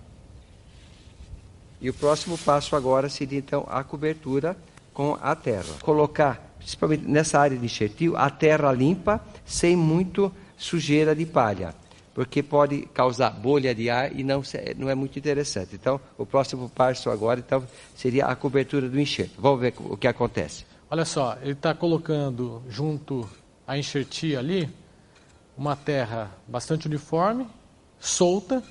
E 1.80 1.88
o 1.88 1.94
próximo 1.94 2.36
passo 2.36 2.76
agora 2.76 3.08
seria 3.08 3.38
então 3.38 3.66
a 3.68 3.82
cobertura 3.82 4.56
com 4.92 5.16
a 5.20 5.34
terra. 5.34 5.74
Colocar, 5.80 6.54
principalmente 6.58 7.08
nessa 7.08 7.40
área 7.40 7.56
de 7.56 7.64
enxertil, 7.64 8.16
a 8.16 8.28
terra 8.28 8.70
limpa, 8.70 9.24
sem 9.46 9.74
muito 9.74 10.30
sujeira 10.58 11.16
de 11.16 11.24
palha, 11.24 11.74
porque 12.20 12.42
pode 12.42 12.82
causar 12.92 13.30
bolha 13.30 13.74
de 13.74 13.88
ar 13.88 14.14
e 14.14 14.22
não, 14.22 14.42
não 14.76 14.90
é 14.90 14.94
muito 14.94 15.18
interessante. 15.18 15.74
Então, 15.74 15.98
o 16.18 16.26
próximo 16.26 16.68
passo 16.68 17.08
agora 17.08 17.40
então, 17.40 17.66
seria 17.96 18.26
a 18.26 18.36
cobertura 18.36 18.90
do 18.90 19.00
enxerto. 19.00 19.40
Vamos 19.40 19.58
ver 19.58 19.72
o 19.78 19.96
que 19.96 20.06
acontece. 20.06 20.66
Olha 20.90 21.06
só, 21.06 21.38
ele 21.40 21.52
está 21.52 21.72
colocando 21.72 22.62
junto 22.68 23.26
à 23.66 23.78
enxertia 23.78 24.38
ali 24.38 24.68
uma 25.56 25.74
terra 25.74 26.30
bastante 26.46 26.86
uniforme, 26.86 27.46
solta, 27.98 28.62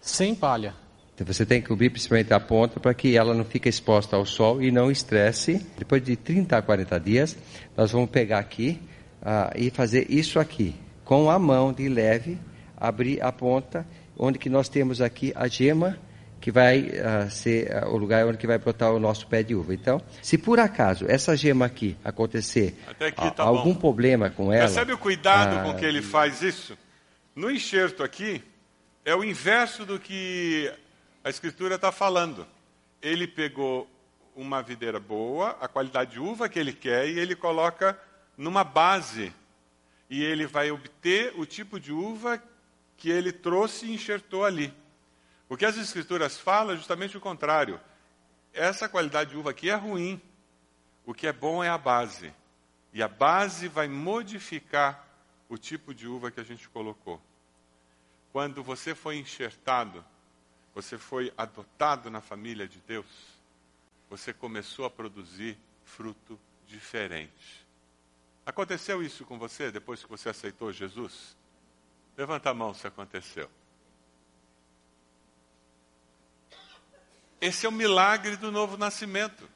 sem 0.00 0.34
palha. 0.34 0.74
Então 1.14 1.24
você 1.24 1.46
tem 1.46 1.62
que 1.62 1.68
cobrir 1.68 1.90
principalmente 1.90 2.34
a 2.34 2.40
ponta 2.40 2.80
para 2.80 2.92
que 2.92 3.16
ela 3.16 3.32
não 3.32 3.44
fique 3.44 3.68
exposta 3.68 4.16
ao 4.16 4.26
sol 4.26 4.60
e 4.60 4.72
não 4.72 4.90
estresse. 4.90 5.64
Depois 5.78 6.02
de 6.02 6.16
30 6.16 6.56
a 6.56 6.60
40 6.60 6.98
dias, 6.98 7.36
nós 7.76 7.92
vamos 7.92 8.10
pegar 8.10 8.40
aqui 8.40 8.80
uh, 9.22 9.56
e 9.56 9.70
fazer 9.70 10.10
isso 10.10 10.40
aqui. 10.40 10.74
Com 11.04 11.30
a 11.30 11.38
mão 11.38 11.72
de 11.72 11.88
leve, 11.88 12.36
abrir 12.80 13.22
a 13.22 13.30
ponta, 13.30 13.86
onde 14.18 14.38
que 14.38 14.48
nós 14.48 14.68
temos 14.68 15.00
aqui 15.00 15.32
a 15.36 15.46
gema 15.46 15.98
que 16.40 16.50
vai 16.50 16.80
uh, 16.80 17.30
ser 17.30 17.70
uh, 17.70 17.88
o 17.90 17.98
lugar 17.98 18.26
onde 18.26 18.38
que 18.38 18.46
vai 18.46 18.56
brotar 18.56 18.92
o 18.92 18.98
nosso 18.98 19.26
pé 19.26 19.42
de 19.42 19.54
uva. 19.54 19.74
Então, 19.74 20.00
se 20.22 20.38
por 20.38 20.58
acaso 20.58 21.04
essa 21.06 21.36
gema 21.36 21.66
aqui 21.66 21.96
acontecer 22.02 22.74
aqui 22.98 23.30
tá 23.32 23.42
algum 23.42 23.74
problema 23.74 24.30
com 24.30 24.50
ela... 24.50 24.64
Percebe 24.64 24.94
o 24.94 24.98
cuidado 24.98 25.62
com 25.62 25.78
que 25.78 25.84
ele 25.84 26.00
faz 26.00 26.40
isso? 26.40 26.78
No 27.36 27.50
enxerto 27.50 28.02
aqui, 28.02 28.42
é 29.04 29.14
o 29.14 29.22
inverso 29.22 29.84
do 29.84 29.98
que 30.00 30.72
a 31.22 31.28
Escritura 31.28 31.74
está 31.74 31.92
falando. 31.92 32.46
Ele 33.02 33.26
pegou 33.26 33.86
uma 34.34 34.62
videira 34.62 34.98
boa, 34.98 35.56
a 35.60 35.68
qualidade 35.68 36.12
de 36.12 36.20
uva 36.20 36.48
que 36.48 36.58
ele 36.58 36.72
quer, 36.72 37.06
e 37.08 37.18
ele 37.18 37.36
coloca 37.36 37.98
numa 38.36 38.64
base. 38.64 39.32
E 40.08 40.24
ele 40.24 40.46
vai 40.46 40.70
obter 40.70 41.32
o 41.36 41.44
tipo 41.44 41.78
de 41.78 41.92
uva 41.92 42.42
que 43.00 43.08
ele 43.08 43.32
trouxe 43.32 43.86
e 43.86 43.94
enxertou 43.94 44.44
ali. 44.44 44.72
O 45.48 45.56
que 45.56 45.64
as 45.64 45.76
escrituras 45.78 46.38
falam 46.38 46.74
é 46.74 46.76
justamente 46.76 47.16
o 47.16 47.20
contrário. 47.20 47.80
Essa 48.52 48.88
qualidade 48.88 49.30
de 49.30 49.38
uva 49.38 49.50
aqui 49.50 49.70
é 49.70 49.74
ruim. 49.74 50.20
O 51.06 51.14
que 51.14 51.26
é 51.26 51.32
bom 51.32 51.64
é 51.64 51.68
a 51.70 51.78
base. 51.78 52.32
E 52.92 53.02
a 53.02 53.08
base 53.08 53.68
vai 53.68 53.88
modificar 53.88 55.08
o 55.48 55.56
tipo 55.56 55.94
de 55.94 56.06
uva 56.06 56.30
que 56.30 56.40
a 56.40 56.44
gente 56.44 56.68
colocou. 56.68 57.20
Quando 58.32 58.62
você 58.62 58.94
foi 58.94 59.16
enxertado, 59.16 60.04
você 60.74 60.98
foi 60.98 61.32
adotado 61.38 62.10
na 62.10 62.20
família 62.20 62.68
de 62.68 62.80
Deus, 62.80 63.06
você 64.10 64.32
começou 64.32 64.84
a 64.84 64.90
produzir 64.90 65.58
fruto 65.84 66.38
diferente. 66.66 67.66
Aconteceu 68.44 69.02
isso 69.02 69.24
com 69.24 69.38
você 69.38 69.72
depois 69.72 70.04
que 70.04 70.10
você 70.10 70.28
aceitou 70.28 70.70
Jesus? 70.70 71.39
Levanta 72.20 72.50
a 72.50 72.54
mão 72.54 72.74
se 72.74 72.86
aconteceu. 72.86 73.48
Esse 77.40 77.64
é 77.64 77.68
o 77.70 77.72
milagre 77.72 78.36
do 78.36 78.52
novo 78.52 78.76
nascimento. 78.76 79.48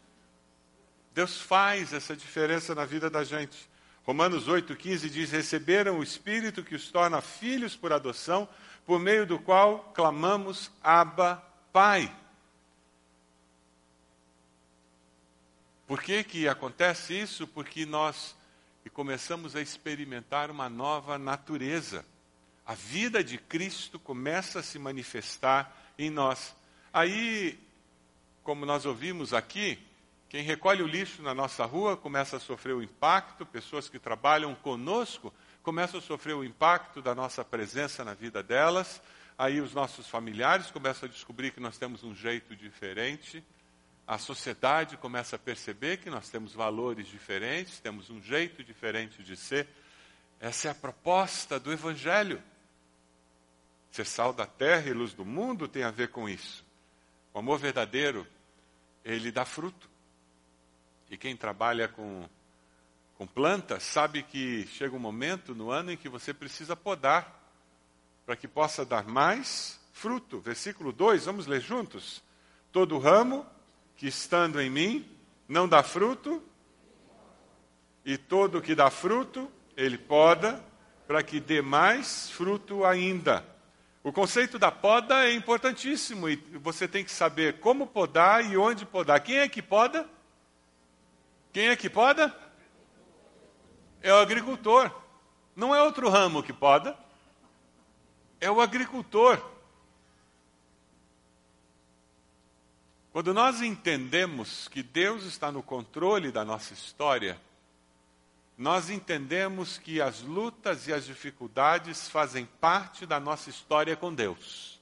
Deus 1.13 1.39
faz 1.39 1.93
essa 1.93 2.17
diferença 2.17 2.75
na 2.75 2.87
vida 2.87 3.11
da 3.11 3.23
gente. 3.23 3.69
Romanos 4.07 4.49
8,15 4.49 5.11
diz: 5.11 5.31
Receberam 5.31 5.99
o 5.99 6.03
Espírito 6.03 6.65
que 6.65 6.75
os 6.75 6.91
torna 6.91 7.21
filhos 7.21 7.77
por 7.77 7.93
adoção, 7.93 8.49
por 8.87 8.99
meio 8.99 9.27
do 9.27 9.39
qual 9.39 9.93
clamamos 9.95 10.71
Abba, 10.83 11.45
Pai. 11.71 12.11
Por 15.87 16.01
que, 16.03 16.25
que 16.25 16.49
acontece 16.49 17.13
isso? 17.13 17.47
Porque 17.47 17.85
nós 17.85 18.35
começamos 18.95 19.55
a 19.55 19.61
experimentar 19.61 20.51
uma 20.51 20.71
nova 20.71 21.19
natureza. 21.19 22.07
A 22.67 22.75
vida 22.75 23.23
de 23.23 23.39
Cristo 23.39 23.99
começa 23.99 24.61
a 24.61 24.63
se 24.63 24.79
manifestar 24.79 25.93
em 25.99 26.11
nós. 26.11 26.55
Aí 26.93 27.59
como 28.45 28.67
nós 28.67 28.85
ouvimos 28.85 29.33
aqui, 29.33 29.79
quem 30.29 30.43
recolhe 30.43 30.83
o 30.83 30.87
lixo 30.87 31.23
na 31.23 31.35
nossa 31.35 31.65
rua 31.65 31.97
começa 31.97 32.37
a 32.37 32.41
sofrer 32.41 32.75
o 32.75 32.83
impacto, 32.83 33.47
pessoas 33.47 33.89
que 33.89 33.99
trabalham 33.99 34.55
conosco 34.55 35.33
começam 35.63 35.99
a 35.99 36.03
sofrer 36.03 36.35
o 36.35 36.45
impacto 36.45 37.01
da 37.01 37.15
nossa 37.15 37.43
presença 37.43 38.05
na 38.05 38.13
vida 38.13 38.43
delas. 38.43 39.01
aí 39.39 39.63
os 39.63 39.73
nossos 39.73 40.07
familiares 40.07 40.71
começam 40.71 41.09
a 41.09 41.11
descobrir 41.11 41.53
que 41.53 41.61
nós 41.61 41.79
temos 41.79 42.05
um 42.05 42.15
jeito 42.15 42.55
diferente, 42.55 43.43
a 44.07 44.19
sociedade 44.19 44.99
começa 44.99 45.37
a 45.37 45.39
perceber 45.39 45.97
que 45.97 46.11
nós 46.11 46.29
temos 46.29 46.53
valores 46.53 47.07
diferentes, 47.07 47.81
temos 47.81 48.11
um 48.11 48.21
jeito 48.21 48.63
diferente 48.63 49.23
de 49.23 49.35
ser. 49.35 49.67
Essa 50.39 50.69
é 50.69 50.71
a 50.71 50.75
proposta 50.75 51.59
do 51.59 51.73
Evangelho. 51.73 52.43
Ser 53.95 54.05
sal 54.05 54.33
da 54.33 54.45
terra 54.45 54.91
e 54.91 54.93
luz 54.93 55.15
do 55.15 55.25
mundo 55.25 55.69
tem 55.69 55.85
a 55.85 55.91
ver 55.93 56.09
com 56.09 56.29
isso. 56.29 56.67
O 57.33 57.39
amor 57.39 57.61
verdadeiro, 57.61 58.27
ele 59.05 59.31
dá 59.31 59.45
fruto. 59.45 59.89
E 61.09 61.17
quem 61.17 61.37
trabalha 61.37 61.87
com, 61.87 62.29
com 63.17 63.25
plantas 63.25 63.85
sabe 63.85 64.25
que 64.25 64.67
chega 64.67 64.97
um 64.97 64.99
momento 64.99 65.55
no 65.55 65.71
ano 65.71 65.93
em 65.93 65.97
que 65.97 66.09
você 66.09 66.35
precisa 66.35 66.75
podar 66.75 67.41
para 68.27 68.35
que 68.35 68.49
possa 68.49 68.85
dar 68.85 69.05
mais 69.05 69.81
fruto. 69.93 70.41
Versículo 70.41 70.91
2, 70.91 71.27
vamos 71.27 71.47
ler 71.47 71.61
juntos? 71.61 72.21
Todo 72.73 72.99
ramo 72.99 73.47
que 73.95 74.09
estando 74.09 74.61
em 74.61 74.69
mim 74.69 75.09
não 75.47 75.69
dá 75.69 75.85
fruto, 75.85 76.43
e 78.05 78.19
todo 78.19 78.61
que 78.61 78.75
dá 78.75 78.91
fruto, 78.91 79.49
ele 79.77 79.97
poda, 79.97 80.61
para 81.07 81.23
que 81.23 81.39
dê 81.39 81.63
mais 81.63 82.29
fruto 82.29 82.85
ainda. 82.85 83.54
O 84.05 84.13
conceito 84.13 84.59
da 84.59 84.71
poda 84.71 85.25
é 85.25 85.33
importantíssimo 85.33 86.29
e 86.29 86.37
você 86.37 86.87
tem 86.87 87.03
que 87.03 87.11
saber 87.11 87.59
como 87.59 87.87
podar 87.87 88.45
e 88.45 88.55
onde 88.55 88.85
podar. 88.85 89.19
Quem 89.21 89.39
é 89.39 89.49
que 89.49 89.63
poda? 89.63 90.07
Quem 91.51 91.69
é 91.69 91.77
que 91.77 91.89
poda? 91.89 92.37
É 94.03 94.13
o 94.13 94.19
agricultor. 94.19 94.91
Não 95.57 95.75
é 95.75 95.83
outro 95.83 96.11
ramo 96.11 96.43
que 96.43 96.53
poda. 96.53 96.95
É 98.39 98.51
o 98.51 98.61
agricultor. 98.61 99.43
Quando 103.11 103.33
nós 103.33 103.63
entendemos 103.63 104.69
que 104.69 104.83
Deus 104.83 105.25
está 105.25 105.51
no 105.51 105.63
controle 105.63 106.31
da 106.31 106.45
nossa 106.45 106.75
história, 106.75 107.41
nós 108.57 108.89
entendemos 108.89 109.79
que 109.79 110.01
as 110.01 110.21
lutas 110.21 110.87
e 110.87 110.93
as 110.93 111.05
dificuldades 111.05 112.09
fazem 112.09 112.47
parte 112.61 113.05
da 113.05 113.19
nossa 113.19 113.51
história 113.51 113.97
com 113.97 114.15
Deus. 114.15 114.81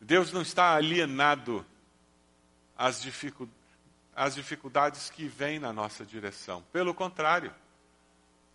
Deus 0.00 0.32
não 0.32 0.42
está 0.42 0.74
alienado 0.74 1.64
às, 2.76 3.00
dificu 3.00 3.48
às 4.14 4.34
dificuldades 4.34 5.10
que 5.10 5.26
vêm 5.26 5.58
na 5.58 5.72
nossa 5.72 6.04
direção. 6.04 6.62
Pelo 6.72 6.94
contrário, 6.94 7.52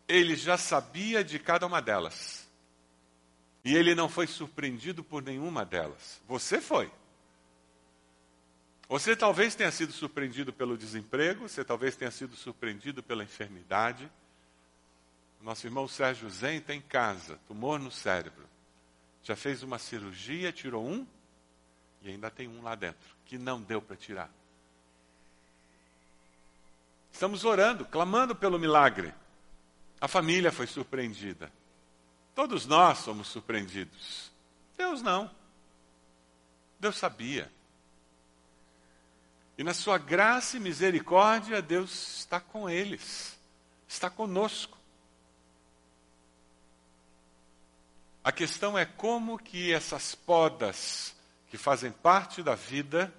ele 0.07 0.35
já 0.35 0.57
sabia 0.57 1.23
de 1.23 1.37
cada 1.37 1.67
uma 1.67 1.81
delas. 1.81 2.47
E 3.63 3.75
ele 3.75 3.93
não 3.93 4.09
foi 4.09 4.25
surpreendido 4.25 5.03
por 5.03 5.21
nenhuma 5.21 5.65
delas. 5.65 6.21
Você 6.27 6.59
foi. 6.59 6.91
Você 8.89 9.15
talvez 9.15 9.53
tenha 9.53 9.71
sido 9.71 9.93
surpreendido 9.93 10.51
pelo 10.51 10.75
desemprego, 10.75 11.47
você 11.47 11.63
talvez 11.63 11.95
tenha 11.95 12.09
sido 12.09 12.35
surpreendido 12.35 13.03
pela 13.03 13.23
enfermidade. 13.23 14.11
Nosso 15.39 15.67
irmão 15.67 15.87
Sérgio 15.87 16.27
Zen 16.27 16.57
está 16.57 16.73
em 16.73 16.81
casa, 16.81 17.39
tumor 17.47 17.79
no 17.79 17.91
cérebro. 17.91 18.49
Já 19.21 19.35
fez 19.35 19.61
uma 19.61 19.77
cirurgia, 19.77 20.51
tirou 20.51 20.83
um 20.83 21.05
e 22.01 22.09
ainda 22.09 22.31
tem 22.31 22.47
um 22.47 22.63
lá 22.63 22.73
dentro, 22.73 23.15
que 23.25 23.37
não 23.37 23.61
deu 23.61 23.79
para 23.79 23.95
tirar. 23.95 24.31
Estamos 27.11 27.45
orando, 27.45 27.85
clamando 27.85 28.35
pelo 28.35 28.57
milagre. 28.57 29.13
A 30.01 30.07
família 30.07 30.51
foi 30.51 30.65
surpreendida. 30.65 31.51
Todos 32.33 32.65
nós 32.65 32.97
somos 32.99 33.27
surpreendidos. 33.27 34.31
Deus 34.75 35.03
não. 35.03 35.29
Deus 36.79 36.97
sabia. 36.97 37.51
E 39.59 39.63
na 39.63 39.73
sua 39.73 39.97
graça 39.97 40.55
e 40.55 40.59
misericórdia, 40.61 41.61
Deus 41.61 42.19
está 42.19 42.39
com 42.39 42.69
eles, 42.69 43.37
está 43.89 44.09
conosco. 44.09 44.77
A 48.23 48.31
questão 48.31 48.77
é 48.77 48.85
como 48.85 49.37
que 49.37 49.73
essas 49.73 50.15
podas 50.15 51.13
que 51.49 51.57
fazem 51.57 51.91
parte 51.91 52.41
da 52.41 52.55
vida 52.55 53.13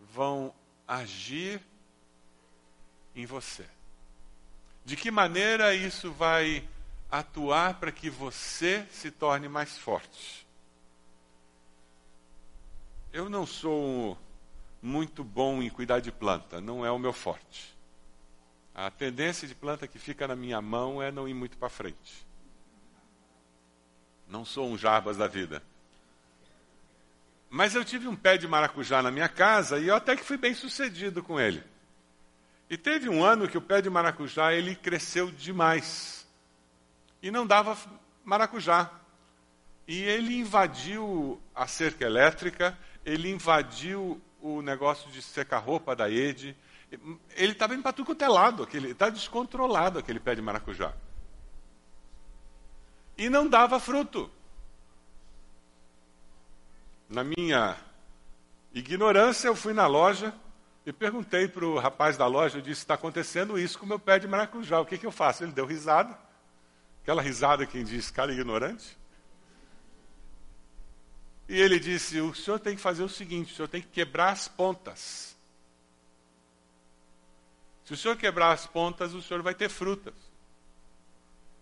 vão 0.00 0.54
agir 0.86 1.60
em 3.14 3.26
você. 3.26 3.66
De 4.86 4.96
que 4.96 5.10
maneira 5.10 5.74
isso 5.74 6.10
vai 6.10 6.66
atuar 7.10 7.74
para 7.74 7.92
que 7.92 8.08
você 8.08 8.88
se 8.90 9.10
torne 9.10 9.50
mais 9.50 9.76
forte? 9.76 10.46
Eu 13.12 13.28
não 13.28 13.44
sou 13.44 14.16
muito 14.80 15.24
bom 15.24 15.62
em 15.62 15.70
cuidar 15.70 16.00
de 16.00 16.12
planta, 16.12 16.60
não 16.60 16.84
é 16.84 16.90
o 16.90 16.98
meu 16.98 17.12
forte. 17.12 17.76
A 18.74 18.90
tendência 18.90 19.48
de 19.48 19.54
planta 19.54 19.88
que 19.88 19.98
fica 19.98 20.28
na 20.28 20.36
minha 20.36 20.62
mão 20.62 21.02
é 21.02 21.10
não 21.10 21.28
ir 21.28 21.34
muito 21.34 21.58
para 21.58 21.68
frente. 21.68 22.26
Não 24.28 24.44
sou 24.44 24.68
um 24.68 24.78
jarbas 24.78 25.16
da 25.16 25.26
vida. 25.26 25.62
Mas 27.50 27.74
eu 27.74 27.84
tive 27.84 28.06
um 28.06 28.14
pé 28.14 28.36
de 28.36 28.46
maracujá 28.46 29.02
na 29.02 29.10
minha 29.10 29.28
casa 29.28 29.78
e 29.78 29.88
eu 29.88 29.96
até 29.96 30.14
que 30.14 30.22
fui 30.22 30.36
bem 30.36 30.54
sucedido 30.54 31.22
com 31.22 31.40
ele. 31.40 31.62
E 32.70 32.76
teve 32.76 33.08
um 33.08 33.24
ano 33.24 33.48
que 33.48 33.56
o 33.56 33.62
pé 33.62 33.80
de 33.80 33.88
maracujá 33.88 34.52
ele 34.52 34.76
cresceu 34.76 35.30
demais. 35.30 36.26
E 37.22 37.30
não 37.30 37.46
dava 37.46 37.76
maracujá. 38.24 38.90
E 39.86 40.02
ele 40.02 40.36
invadiu 40.36 41.40
a 41.54 41.66
cerca 41.66 42.04
elétrica, 42.04 42.78
ele 43.04 43.30
invadiu 43.30 44.20
o 44.40 44.62
negócio 44.62 45.10
de 45.10 45.20
secar 45.22 45.58
roupa 45.58 45.94
da 45.94 46.10
Ede. 46.10 46.56
Ele 47.36 47.52
estava 47.52 47.74
indo 47.74 47.82
para 47.82 47.92
lado, 48.28 48.66
está 48.88 49.10
descontrolado 49.10 49.98
aquele 49.98 50.20
pé 50.20 50.34
de 50.34 50.42
maracujá. 50.42 50.92
E 53.16 53.28
não 53.28 53.48
dava 53.48 53.80
fruto. 53.80 54.30
Na 57.08 57.24
minha 57.24 57.76
ignorância, 58.72 59.48
eu 59.48 59.56
fui 59.56 59.72
na 59.72 59.86
loja 59.86 60.32
e 60.86 60.92
perguntei 60.92 61.48
para 61.48 61.66
o 61.66 61.78
rapaz 61.78 62.16
da 62.16 62.26
loja, 62.26 62.58
eu 62.58 62.62
disse, 62.62 62.80
está 62.80 62.94
acontecendo 62.94 63.58
isso 63.58 63.78
com 63.78 63.84
o 63.84 63.88
meu 63.88 63.98
pé 63.98 64.18
de 64.18 64.26
maracujá, 64.28 64.80
o 64.80 64.86
que, 64.86 64.96
que 64.96 65.04
eu 65.04 65.12
faço? 65.12 65.44
Ele 65.44 65.52
deu 65.52 65.66
risada, 65.66 66.18
aquela 67.02 67.20
risada 67.20 67.66
quem 67.66 67.84
diz, 67.84 68.10
cara 68.10 68.32
ignorante. 68.32 68.96
E 71.48 71.60
ele 71.60 71.80
disse: 71.80 72.20
O 72.20 72.34
senhor 72.34 72.60
tem 72.60 72.76
que 72.76 72.82
fazer 72.82 73.02
o 73.02 73.08
seguinte: 73.08 73.52
o 73.52 73.56
senhor 73.56 73.68
tem 73.68 73.80
que 73.80 73.88
quebrar 73.88 74.32
as 74.32 74.46
pontas. 74.46 75.36
Se 77.84 77.94
o 77.94 77.96
senhor 77.96 78.16
quebrar 78.18 78.52
as 78.52 78.66
pontas, 78.66 79.14
o 79.14 79.22
senhor 79.22 79.42
vai 79.42 79.54
ter 79.54 79.70
frutas. 79.70 80.14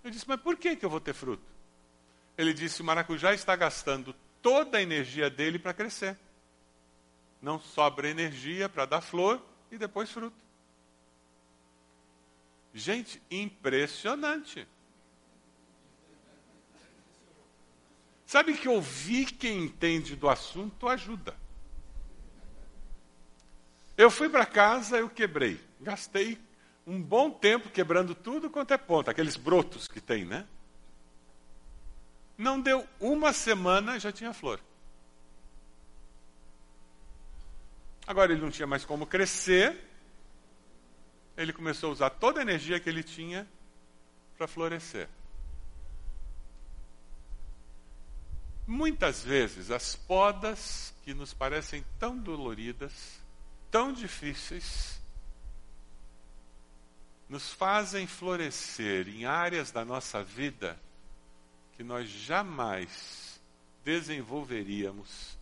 Eu 0.02 0.10
disse: 0.10 0.24
Mas 0.26 0.40
por 0.40 0.56
que, 0.56 0.74
que 0.74 0.84
eu 0.84 0.90
vou 0.90 1.00
ter 1.00 1.14
fruta? 1.14 1.44
Ele 2.36 2.52
disse: 2.52 2.82
O 2.82 2.84
maracujá 2.84 3.32
está 3.32 3.54
gastando 3.54 4.14
toda 4.42 4.78
a 4.78 4.82
energia 4.82 5.30
dele 5.30 5.58
para 5.58 5.72
crescer. 5.72 6.18
Não 7.40 7.60
sobra 7.60 8.08
energia 8.08 8.68
para 8.68 8.86
dar 8.86 9.00
flor 9.00 9.40
e 9.70 9.78
depois 9.78 10.10
fruto. 10.10 10.36
Gente, 12.74 13.22
impressionante. 13.30 14.66
Sabe 18.26 18.54
que 18.54 18.68
ouvir 18.68 19.26
quem 19.26 19.62
entende 19.62 20.16
do 20.16 20.28
assunto 20.28 20.88
ajuda. 20.88 21.36
Eu 23.96 24.10
fui 24.10 24.28
para 24.28 24.44
casa, 24.44 24.98
eu 24.98 25.08
quebrei. 25.08 25.60
Gastei 25.80 26.36
um 26.84 27.00
bom 27.00 27.30
tempo 27.30 27.70
quebrando 27.70 28.14
tudo 28.14 28.50
quanto 28.50 28.74
é 28.74 28.76
ponta, 28.76 29.12
aqueles 29.12 29.36
brotos 29.36 29.86
que 29.86 30.00
tem, 30.00 30.24
né? 30.24 30.46
Não 32.36 32.60
deu 32.60 32.86
uma 33.00 33.32
semana, 33.32 33.98
já 33.98 34.10
tinha 34.10 34.34
flor. 34.34 34.60
Agora 38.06 38.32
ele 38.32 38.42
não 38.42 38.50
tinha 38.50 38.66
mais 38.66 38.84
como 38.84 39.06
crescer. 39.06 39.84
Ele 41.36 41.52
começou 41.52 41.90
a 41.90 41.92
usar 41.92 42.10
toda 42.10 42.40
a 42.40 42.42
energia 42.42 42.78
que 42.80 42.88
ele 42.88 43.02
tinha 43.02 43.48
para 44.36 44.46
florescer. 44.46 45.08
Muitas 48.66 49.22
vezes 49.22 49.70
as 49.70 49.94
podas 49.94 50.92
que 51.04 51.14
nos 51.14 51.32
parecem 51.32 51.84
tão 51.98 52.18
doloridas, 52.18 53.20
tão 53.70 53.92
difíceis, 53.92 55.00
nos 57.28 57.52
fazem 57.52 58.06
florescer 58.06 59.08
em 59.08 59.24
áreas 59.24 59.70
da 59.70 59.84
nossa 59.84 60.22
vida 60.22 60.78
que 61.76 61.84
nós 61.84 62.08
jamais 62.08 63.40
desenvolveríamos 63.84 65.36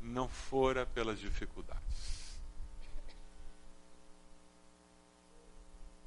não 0.00 0.28
fora 0.28 0.86
pelas 0.86 1.18
dificuldades. 1.20 1.80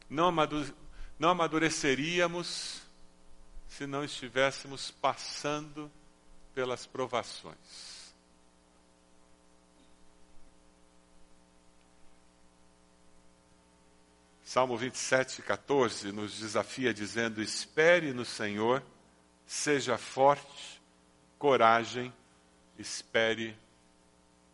Não, 0.09 0.27
amadureceríamos 1.29 2.81
se 3.77 3.87
não 3.87 4.03
estivéssemos 4.03 4.91
passando 4.91 5.91
pelas 6.53 6.85
provações. 6.85 8.13
Salmo 14.43 14.77
27, 14.77 15.41
14 15.41 16.11
nos 16.11 16.37
desafia 16.37 16.93
dizendo: 16.93 17.41
Espere 17.41 18.13
no 18.13 18.23
Senhor, 18.23 18.83
seja 19.47 19.97
forte, 19.97 20.79
coragem, 21.39 22.13
espere 22.77 23.57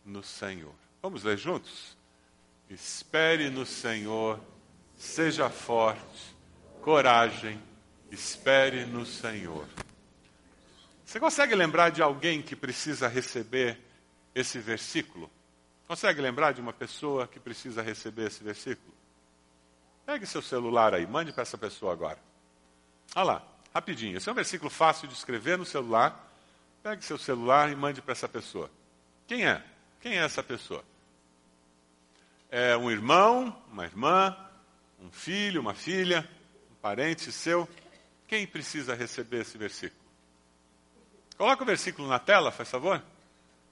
no 0.02 0.22
Senhor. 0.22 0.74
Vamos 1.02 1.24
ler 1.24 1.36
juntos? 1.36 1.94
Espere 2.70 3.50
no 3.50 3.66
Senhor, 3.66 4.40
seja 4.96 5.50
forte, 5.50 6.34
coragem, 6.80 7.60
espere 8.10 8.84
no 8.84 9.06
Senhor. 9.06 9.66
Você 11.04 11.18
consegue 11.18 11.54
lembrar 11.54 11.90
de 11.90 12.02
alguém 12.02 12.40
que 12.40 12.54
precisa 12.54 13.08
receber 13.08 13.78
esse 14.34 14.58
versículo? 14.58 15.30
Consegue 15.88 16.20
lembrar 16.20 16.52
de 16.52 16.60
uma 16.60 16.72
pessoa 16.72 17.26
que 17.26 17.40
precisa 17.40 17.82
receber 17.82 18.28
esse 18.28 18.44
versículo? 18.44 18.94
Pegue 20.06 20.24
seu 20.26 20.40
celular 20.40 20.94
aí, 20.94 21.06
mande 21.06 21.32
para 21.32 21.42
essa 21.42 21.58
pessoa 21.58 21.92
agora. 21.92 22.18
Olha 23.14 23.24
lá, 23.24 23.42
rapidinho. 23.74 24.16
Esse 24.16 24.28
é 24.28 24.32
um 24.32 24.34
versículo 24.36 24.70
fácil 24.70 25.08
de 25.08 25.14
escrever 25.14 25.58
no 25.58 25.64
celular. 25.64 26.28
Pegue 26.82 27.04
seu 27.04 27.18
celular 27.18 27.70
e 27.70 27.74
mande 27.74 28.00
para 28.00 28.12
essa 28.12 28.28
pessoa. 28.28 28.70
Quem 29.26 29.46
é? 29.46 29.62
Quem 30.00 30.18
é 30.18 30.24
essa 30.24 30.42
pessoa? 30.42 30.84
É 32.50 32.76
um 32.76 32.90
irmão, 32.90 33.56
uma 33.70 33.84
irmã, 33.84 34.36
um 35.00 35.10
filho, 35.10 35.60
uma 35.60 35.74
filha, 35.74 36.28
um 36.70 36.74
parente 36.76 37.30
seu. 37.32 37.68
Quem 38.30 38.46
precisa 38.46 38.94
receber 38.94 39.40
esse 39.40 39.58
versículo? 39.58 40.00
Coloca 41.36 41.64
o 41.64 41.66
versículo 41.66 42.08
na 42.08 42.20
tela, 42.20 42.52
faz 42.52 42.70
favor. 42.70 43.02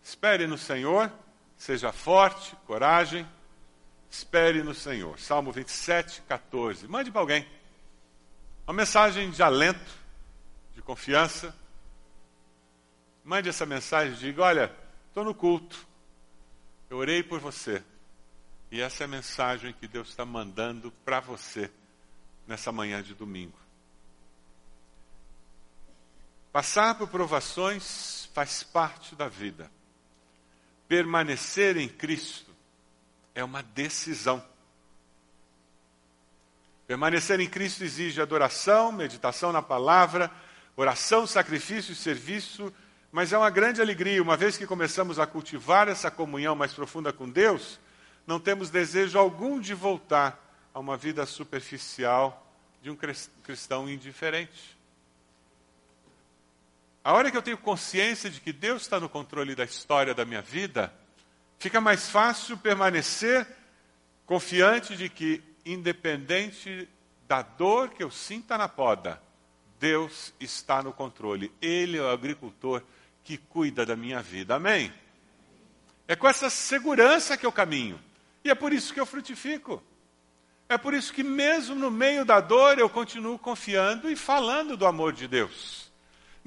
Espere 0.03 0.49
no 0.49 0.59
Senhor, 0.59 1.13
seja 1.57 1.93
forte, 1.93 2.57
coragem, 2.67 3.25
Espere 4.11 4.63
no 4.63 4.75
Senhor. 4.75 5.19
Salmo 5.19 5.53
27, 5.53 6.23
14. 6.23 6.89
Mande 6.89 7.11
para 7.11 7.21
alguém. 7.21 7.47
Uma 8.67 8.73
mensagem 8.73 9.31
de 9.31 9.43
alento, 9.43 9.95
de 10.75 10.83
confiança. 10.83 11.55
Mande 13.23 13.49
essa 13.49 13.67
mensagem 13.67 14.15
diga: 14.15 14.43
Olha, 14.43 14.75
estou 15.09 15.25
no 15.25 15.35
culto. 15.35 15.87
Eu 16.89 16.97
orei 16.97 17.23
por 17.23 17.39
você. 17.39 17.83
E 18.71 18.81
essa 18.81 19.05
é 19.05 19.07
a 19.07 19.09
mensagem 19.09 19.73
que 19.73 19.87
Deus 19.87 20.09
está 20.09 20.25
mandando 20.25 20.91
para 21.05 21.21
você 21.21 21.71
nessa 22.47 22.73
manhã 22.73 23.03
de 23.03 23.15
domingo. 23.15 23.68
Passar 26.53 26.95
por 26.95 27.09
provações 27.09 28.29
faz 28.35 28.63
parte 28.63 29.15
da 29.15 29.29
vida. 29.29 29.71
Permanecer 30.87 31.77
em 31.77 31.89
Cristo 31.89 32.51
é 33.35 33.45
uma 33.45 33.63
decisão. 33.63 34.43
Permanecer 36.87 37.39
em 37.39 37.49
Cristo 37.49 37.85
exige 37.85 38.21
adoração, 38.21 38.91
meditação 38.91 39.53
na 39.53 39.61
palavra, 39.61 40.31
oração, 40.75 41.27
sacrifício 41.27 41.93
e 41.93 41.97
serviço, 41.97 42.73
mas 43.13 43.33
é 43.33 43.39
uma 43.39 43.51
grande 43.51 43.83
alegria, 43.83 44.23
uma 44.23 44.37
vez 44.37 44.57
que 44.57 44.67
começamos 44.67 45.19
a 45.19 45.27
cultivar 45.27 45.89
essa 45.89 46.11
comunhão 46.11 46.57
mais 46.57 46.73
profunda 46.73 47.13
com 47.13 47.29
Deus, 47.29 47.79
não 48.27 48.41
temos 48.41 48.71
desejo 48.71 49.19
algum 49.19 49.61
de 49.61 49.75
voltar 49.75 50.43
a 50.73 50.79
uma 50.79 50.97
vida 50.97 51.27
superficial 51.27 52.47
de 52.83 52.91
um 52.91 52.97
cristão 53.43 53.89
indiferente. 53.89 54.78
A 57.09 57.13
hora 57.15 57.31
que 57.31 57.37
eu 57.39 57.43
tenho 57.43 57.57
consciência 57.57 58.29
de 58.29 58.39
que 58.39 58.53
Deus 58.53 58.83
está 58.83 59.01
no 59.01 59.09
controle 59.09 59.55
da 59.55 59.65
história 59.65 60.13
da 60.13 60.27
minha 60.27 60.43
vida, 60.43 60.93
Fica 61.59 61.81
mais 61.81 62.09
fácil 62.09 62.57
permanecer 62.57 63.47
confiante 64.25 64.97
de 64.97 65.09
que, 65.09 65.43
independente 65.67 66.89
da 67.27 67.43
dor 67.43 67.91
que 67.91 68.03
eu 68.03 68.11
sinta 68.11 68.57
na 68.57 68.69
poda, 68.69 69.21
Deus 69.81 70.33
está 70.39 70.83
no 70.83 70.93
controle. 70.93 71.53
Ele 71.61 71.99
é 71.99 72.01
o 72.01 72.09
agricultor 72.09 72.83
que 73.25 73.37
cuida 73.37 73.85
da 73.85 73.97
minha 73.97 74.23
vida. 74.23 74.55
Amém? 74.55 74.93
É 76.07 76.15
com 76.15 76.29
essa 76.29 76.49
segurança 76.49 77.37
que 77.37 77.45
eu 77.45 77.53
caminho. 77.53 78.01
E 78.45 78.51
é 78.51 78.55
por 78.55 78.73
isso 78.73 78.95
que 78.95 79.01
eu 79.01 79.07
frutifico. 79.07 79.83
É 80.69 80.79
por 80.79 80.95
isso 80.95 81.13
que, 81.13 81.25
mesmo 81.25 81.75
no 81.75 81.91
meio 81.91 82.25
da 82.25 82.41
dor, 82.41 82.79
eu 82.79 82.89
continuo 82.89 83.39
confiando 83.39 84.09
e 84.09 84.15
falando 84.15 84.77
do 84.77 84.87
amor 84.87 85.13
de 85.13 85.27
Deus. 85.27 85.88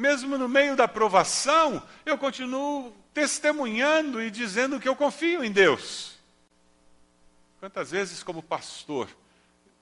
Mesmo 0.02 0.36
no 0.36 0.50
meio 0.50 0.76
da 0.76 0.88
provação, 0.88 1.80
eu 2.04 2.18
continuo 2.18 2.92
testemunhando 3.14 4.20
e 4.20 4.32
dizendo 4.32 4.80
que 4.80 4.90
eu 4.90 4.96
confio 4.96 5.44
em 5.44 5.52
Deus. 5.52 6.18
Quantas 7.60 7.92
vezes, 7.92 8.24
como 8.24 8.42
pastor, 8.42 9.08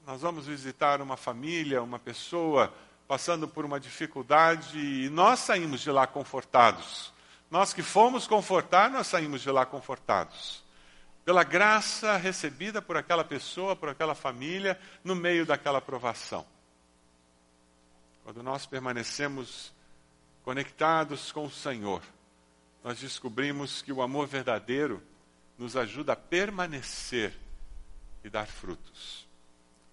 nós 0.05 0.21
vamos 0.21 0.45
visitar 0.45 1.01
uma 1.01 1.15
família, 1.15 1.81
uma 1.81 1.97
pessoa 1.97 2.73
passando 3.07 3.47
por 3.47 3.63
uma 3.63 3.79
dificuldade 3.79 4.77
e 4.77 5.09
nós 5.09 5.39
saímos 5.39 5.79
de 5.79 5.89
lá 5.89 6.05
confortados. 6.05 7.13
Nós 7.49 7.73
que 7.73 7.81
fomos 7.81 8.27
confortar, 8.27 8.89
nós 8.89 9.07
saímos 9.07 9.41
de 9.41 9.49
lá 9.49 9.65
confortados. 9.65 10.65
Pela 11.23 11.45
graça 11.45 12.17
recebida 12.17 12.81
por 12.81 12.97
aquela 12.97 13.23
pessoa, 13.23 13.73
por 13.73 13.87
aquela 13.87 14.13
família, 14.13 14.77
no 15.01 15.15
meio 15.15 15.45
daquela 15.45 15.79
provação. 15.79 16.45
Quando 18.25 18.43
nós 18.43 18.65
permanecemos 18.65 19.78
conectados 20.43 21.31
com 21.31 21.45
o 21.45 21.51
Senhor, 21.51 22.01
nós 22.83 22.99
descobrimos 22.99 23.81
que 23.81 23.91
o 23.91 24.01
amor 24.01 24.27
verdadeiro 24.27 25.01
nos 25.57 25.75
ajuda 25.75 26.13
a 26.13 26.15
permanecer 26.15 27.33
e 28.23 28.29
dar 28.29 28.47
frutos. 28.47 29.27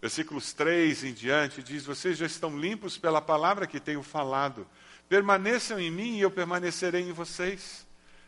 Versículos 0.00 0.52
3 0.52 1.04
em 1.04 1.12
diante 1.12 1.62
diz: 1.62 1.84
Vocês 1.84 2.16
já 2.16 2.26
estão 2.26 2.58
limpos 2.58 2.96
pela 2.96 3.20
palavra 3.20 3.66
que 3.66 3.80
tenho 3.80 4.02
falado. 4.02 4.66
Permaneçam 5.08 5.80
em 5.80 5.90
mim 5.90 6.16
e 6.16 6.20
eu 6.20 6.30
permanecerei 6.30 7.02
em 7.02 7.12
vocês. 7.12 7.86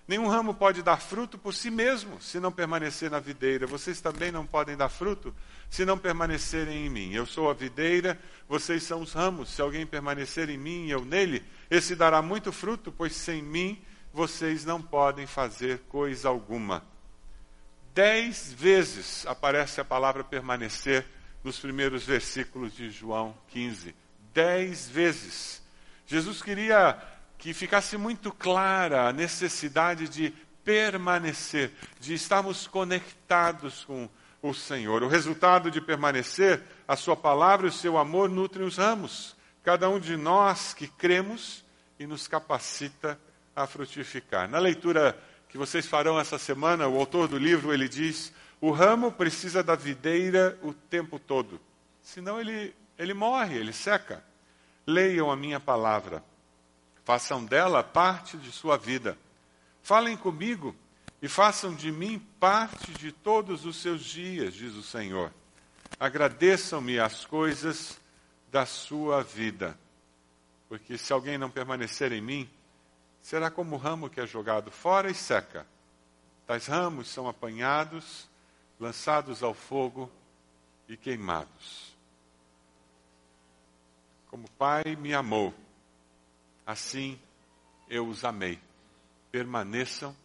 Nenhum 0.09 0.27
ramo 0.27 0.55
pode 0.55 0.83
dar 0.83 0.97
fruto 0.97 1.37
por 1.37 1.53
si 1.53 1.71
mesmo, 1.71 2.19
se 2.21 2.41
não 2.41 2.51
permanecer 2.51 3.11
na 3.11 3.21
videira. 3.21 3.67
Vocês 3.67 4.01
também 4.01 4.33
não 4.33 4.47
podem 4.47 4.75
dar 4.75 4.89
fruto, 4.89 5.35
se 5.69 5.85
não 5.85 5.99
permanecerem 5.99 6.87
em 6.87 6.89
mim. 6.89 7.13
Eu 7.13 7.27
sou 7.27 7.51
a 7.51 7.55
videira, 7.55 8.19
vocês 8.49 8.83
são 8.83 9.03
os 9.03 9.13
ramos. 9.13 9.51
Se 9.51 9.61
alguém 9.61 9.85
permanecer 9.85 10.49
em 10.49 10.57
mim 10.57 10.87
e 10.87 10.91
eu 10.91 11.05
nele, 11.05 11.45
esse 11.71 11.95
dará 11.95 12.23
muito 12.23 12.53
fruto, 12.53 12.91
pois 12.91 13.15
sem 13.15 13.43
mim 13.43 13.83
vocês 14.13 14.65
não 14.65 14.81
podem 14.81 15.27
fazer 15.27 15.81
coisa 15.89 16.29
alguma. 16.29 16.83
Dez 17.95 18.53
vezes 18.53 19.27
aparece 19.27 19.81
a 19.81 19.85
palavra 19.85 20.25
permanecer 20.25 21.05
nos 21.43 21.59
primeiros 21.59 22.05
versículos 22.05 22.75
de 22.75 22.91
João 22.91 23.37
15. 23.49 23.95
Dez 24.33 24.89
vezes. 24.89 25.63
Jesus 26.07 26.43
queria 26.43 26.97
que 27.37 27.53
ficasse 27.53 27.97
muito 27.97 28.33
clara 28.33 29.09
a 29.09 29.13
necessidade 29.13 30.09
de 30.09 30.33
permanecer, 30.65 31.73
de 32.01 32.15
estarmos 32.15 32.67
conectados 32.67 33.85
com 33.85 34.09
o 34.43 34.53
Senhor. 34.53 35.03
O 35.03 35.09
resultado 35.09 35.71
de 35.71 35.81
permanecer, 35.81 36.63
a 36.87 36.97
Sua 36.97 37.17
palavra 37.17 37.67
e 37.67 37.71
o 37.71 37.73
seu 37.73 37.97
amor 37.97 38.29
nutrem 38.29 38.67
os 38.67 38.77
ramos. 38.77 39.38
Cada 39.63 39.89
um 39.89 39.99
de 39.99 40.17
nós 40.17 40.73
que 40.73 40.87
cremos 40.87 41.65
e 41.99 42.07
nos 42.07 42.29
capacita 42.29 43.19
a 43.55 43.67
frutificar. 43.67 44.49
Na 44.49 44.59
leitura 44.59 45.19
que 45.49 45.59
vocês 45.59 45.87
farão 45.87 46.19
essa 46.19 46.39
semana, 46.39 46.87
o 46.87 46.99
autor 46.99 47.29
do 47.29 47.39
livro 47.39 47.73
ele 47.73 47.89
diz: 47.89 48.33
o 48.61 48.71
ramo 48.71 49.11
precisa 49.13 49.63
da 49.63 49.75
videira 49.75 50.59
o 50.63 50.73
tempo 50.73 51.19
todo, 51.19 51.61
senão 52.03 52.41
ele, 52.41 52.75
ele 52.99 53.15
morre, 53.15 53.57
ele 53.57 53.73
seca. 53.73 54.23
Leiam 54.87 55.31
a 55.31 55.37
minha 55.37 55.61
palavra, 55.61 56.25
façam 57.05 57.45
dela 57.45 57.83
parte 57.83 58.39
de 58.39 58.51
sua 58.51 58.79
vida. 58.79 59.19
Falem 59.83 60.17
comigo 60.17 60.75
e 61.21 61.29
façam 61.29 61.75
de 61.75 61.93
mim 61.93 62.19
parte 62.41 62.93
de 62.93 63.13
todos 63.13 63.67
os 63.67 63.77
seus 63.83 64.03
dias, 64.03 64.55
diz 64.55 64.75
o 64.75 64.83
Senhor. 64.83 65.33
Agradeçam-me 66.01 66.99
as 66.99 67.27
coisas 67.27 68.01
da 68.51 68.65
sua 68.65 69.23
vida, 69.23 69.79
porque 70.69 70.97
se 70.97 71.13
alguém 71.13 71.39
não 71.39 71.51
permanecer 71.51 72.13
em 72.13 72.21
mim, 72.21 72.51
será 73.21 73.51
como 73.51 73.77
o 73.77 73.79
ramo 73.79 74.09
que 74.09 74.21
é 74.21 74.27
jogado 74.27 74.71
fora 74.71 75.11
e 75.11 75.15
seca. 75.15 75.67
Tais 76.47 76.67
ramos 76.67 77.09
são 77.09 77.29
apanhados, 77.29 78.29
lançados 78.81 79.43
ao 79.43 79.53
fogo 79.53 80.11
e 80.89 80.97
queimados. 80.97 81.95
Como 84.29 84.47
o 84.47 84.51
Pai 84.53 84.97
me 84.97 85.13
amou, 85.15 85.55
assim 86.67 87.21
eu 87.89 88.07
os 88.07 88.25
amei. 88.25 88.59
Permaneçam 89.31 90.17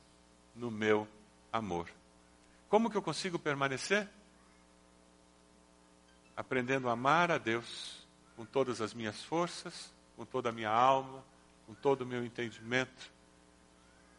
no 0.55 0.71
meu 0.71 1.07
amor. 1.51 1.89
Como 2.69 2.89
que 2.89 2.97
eu 2.97 3.01
consigo 3.01 3.37
permanecer? 3.37 4.07
Aprendendo 6.35 6.89
a 6.89 6.93
amar 6.93 7.31
a 7.31 7.37
Deus 7.37 8.02
com 8.35 8.45
todas 8.45 8.81
as 8.81 8.93
minhas 8.93 9.23
forças, 9.23 9.93
com 10.15 10.25
toda 10.25 10.49
a 10.49 10.51
minha 10.51 10.69
alma, 10.69 11.23
com 11.65 11.73
todo 11.73 12.01
o 12.01 12.05
meu 12.05 12.23
entendimento. 12.23 13.11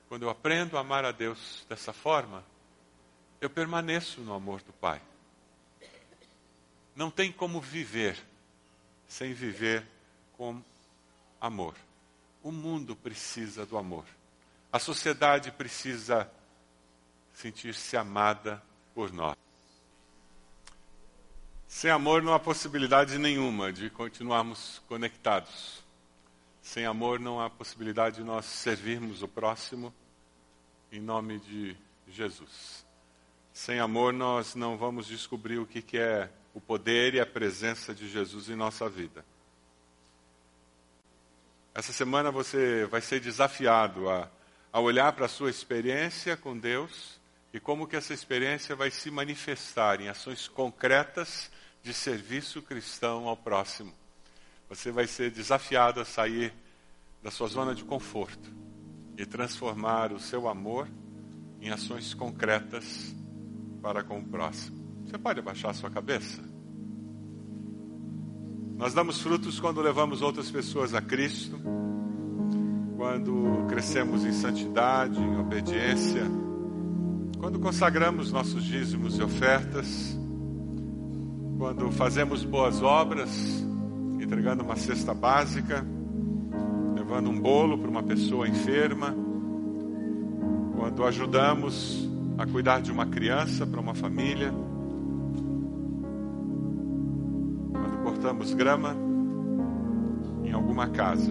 Quando 0.09 0.23
eu 0.23 0.31
aprendo 0.31 0.77
a 0.77 0.81
amar 0.81 1.05
a 1.05 1.13
Deus 1.13 1.67
dessa 1.69 1.93
forma, 1.93 2.45
eu 3.41 3.51
permaneço 3.51 4.21
no 4.21 4.33
amor 4.33 4.63
do 4.63 4.73
Pai. 4.73 5.01
Não 6.95 7.11
tem 7.11 7.33
como 7.33 7.61
viver 7.61 8.17
sem 9.09 9.33
viver 9.33 9.87
com 10.37 10.63
amor. 11.41 11.75
O 12.43 12.53
mundo 12.53 12.95
precisa 12.95 13.67
do 13.67 13.77
amor. 13.77 14.05
A 14.73 14.79
sociedade 14.79 15.51
precisa 15.53 16.31
sentir-se 17.33 17.97
amada 17.97 18.63
por 18.95 19.13
nós. 19.13 19.44
Sem 21.67 21.91
amor 21.91 22.23
não 22.23 22.33
há 22.33 22.39
possibilidade 22.39 23.19
nenhuma 23.19 23.73
de 23.73 23.91
continuarmos 23.91 24.81
conectados. 24.89 25.83
Sem 26.63 26.87
amor 26.87 27.19
não 27.19 27.41
há 27.41 27.51
possibilidade 27.51 28.17
de 28.17 28.25
nós 28.25 28.47
servirmos 28.47 29.23
o 29.23 29.29
próximo 29.29 29.93
em 30.91 31.01
nome 31.01 31.39
de 31.41 31.77
Jesus. 32.09 32.87
Sem 33.53 33.81
amor 33.81 34.13
nós 34.13 34.55
não 34.55 34.77
vamos 34.77 35.07
descobrir 35.07 35.59
o 35.59 35.67
que 35.67 35.99
é 35.99 36.31
o 36.55 36.61
poder 36.61 37.15
e 37.15 37.21
a 37.21 37.27
presença 37.27 37.95
de 37.95 38.09
Jesus 38.09 38.49
em 38.49 38.55
nossa 38.55 38.89
vida. 38.89 39.25
Essa 41.75 41.93
semana 41.93 42.31
você 42.31 42.87
vai 42.87 43.01
ser 43.01 43.19
desafiado 43.19 44.09
a, 44.09 44.31
a 44.73 44.81
olhar 44.81 45.13
para 45.13 45.27
a 45.27 45.29
sua 45.29 45.51
experiência 45.51 46.37
com 46.37 46.57
Deus 46.57 47.19
e 47.55 47.61
como 47.61 47.87
que 47.87 47.95
essa 47.95 48.13
experiência 48.13 48.75
vai 48.75 48.91
se 48.91 49.13
manifestar 49.13 50.01
em 50.01 50.09
ações 50.09 50.49
concretas 50.49 51.49
de 51.85 51.95
serviço 51.95 52.61
cristão 52.61 53.29
ao 53.29 53.37
próximo. 53.37 53.93
Você 54.69 54.91
vai 54.91 55.07
ser 55.07 55.31
desafiado 55.31 56.01
a 56.01 56.05
sair 56.05 56.53
da 57.23 57.31
sua 57.31 57.47
zona 57.47 57.73
de 57.73 57.85
conforto 57.85 58.51
e 59.17 59.25
transformar 59.25 60.13
o 60.13 60.19
seu 60.19 60.49
amor 60.49 60.89
em 61.61 61.71
ações 61.71 62.13
concretas 62.13 63.15
para 63.81 64.03
com 64.03 64.19
o 64.19 64.25
próximo. 64.25 65.05
Você 65.07 65.17
pode 65.17 65.39
abaixar 65.39 65.71
a 65.71 65.75
sua 65.75 65.91
cabeça? 65.91 66.43
Nós 68.77 68.93
damos 68.93 69.21
frutos 69.21 69.61
quando 69.61 69.81
levamos 69.81 70.23
outras 70.23 70.51
pessoas 70.51 70.93
a 70.93 71.01
Cristo, 71.01 71.57
quando 72.97 73.65
crescemos 73.69 74.25
em 74.25 74.33
santidade, 74.33 75.21
em 75.21 75.39
obediência, 75.39 76.25
quando 77.45 77.61
consagramos 77.61 78.33
nossos 78.33 78.65
dízimos 78.65 79.19
e 79.19 79.23
ofertas 79.23 80.19
quando 81.59 81.93
fazemos 81.93 82.43
boas 82.43 82.81
obras, 82.81 83.29
entregando 84.19 84.65
uma 84.65 84.77
cesta 84.77 85.13
básica, 85.13 85.85
levando 86.97 87.29
um 87.29 87.39
bolo 87.39 87.77
para 87.77 87.91
uma 87.91 88.03
pessoa 88.03 88.49
enferma, 88.49 89.15
quando 90.75 91.05
ajudamos 91.05 92.09
a 92.39 92.47
cuidar 92.47 92.81
de 92.81 92.91
uma 92.91 93.05
criança 93.05 93.67
para 93.67 93.79
uma 93.79 93.93
família, 93.93 94.51
quando 97.73 98.03
cortamos 98.05 98.55
grama 98.55 98.97
em 100.43 100.51
alguma 100.51 100.89
casa, 100.89 101.31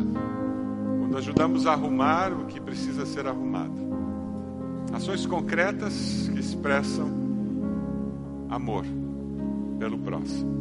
quando 0.99 1.17
ajudamos 1.17 1.65
a 1.65 1.71
arrumar 1.71 2.31
o 2.31 2.45
que 2.45 2.61
precisa 2.61 3.03
ser 3.03 3.25
arrumado. 3.25 3.92
Ações 4.93 5.25
concretas 5.25 6.29
que 6.31 6.39
expressam 6.39 7.09
amor 8.47 8.85
pelo 9.79 9.97
próximo. 9.97 10.53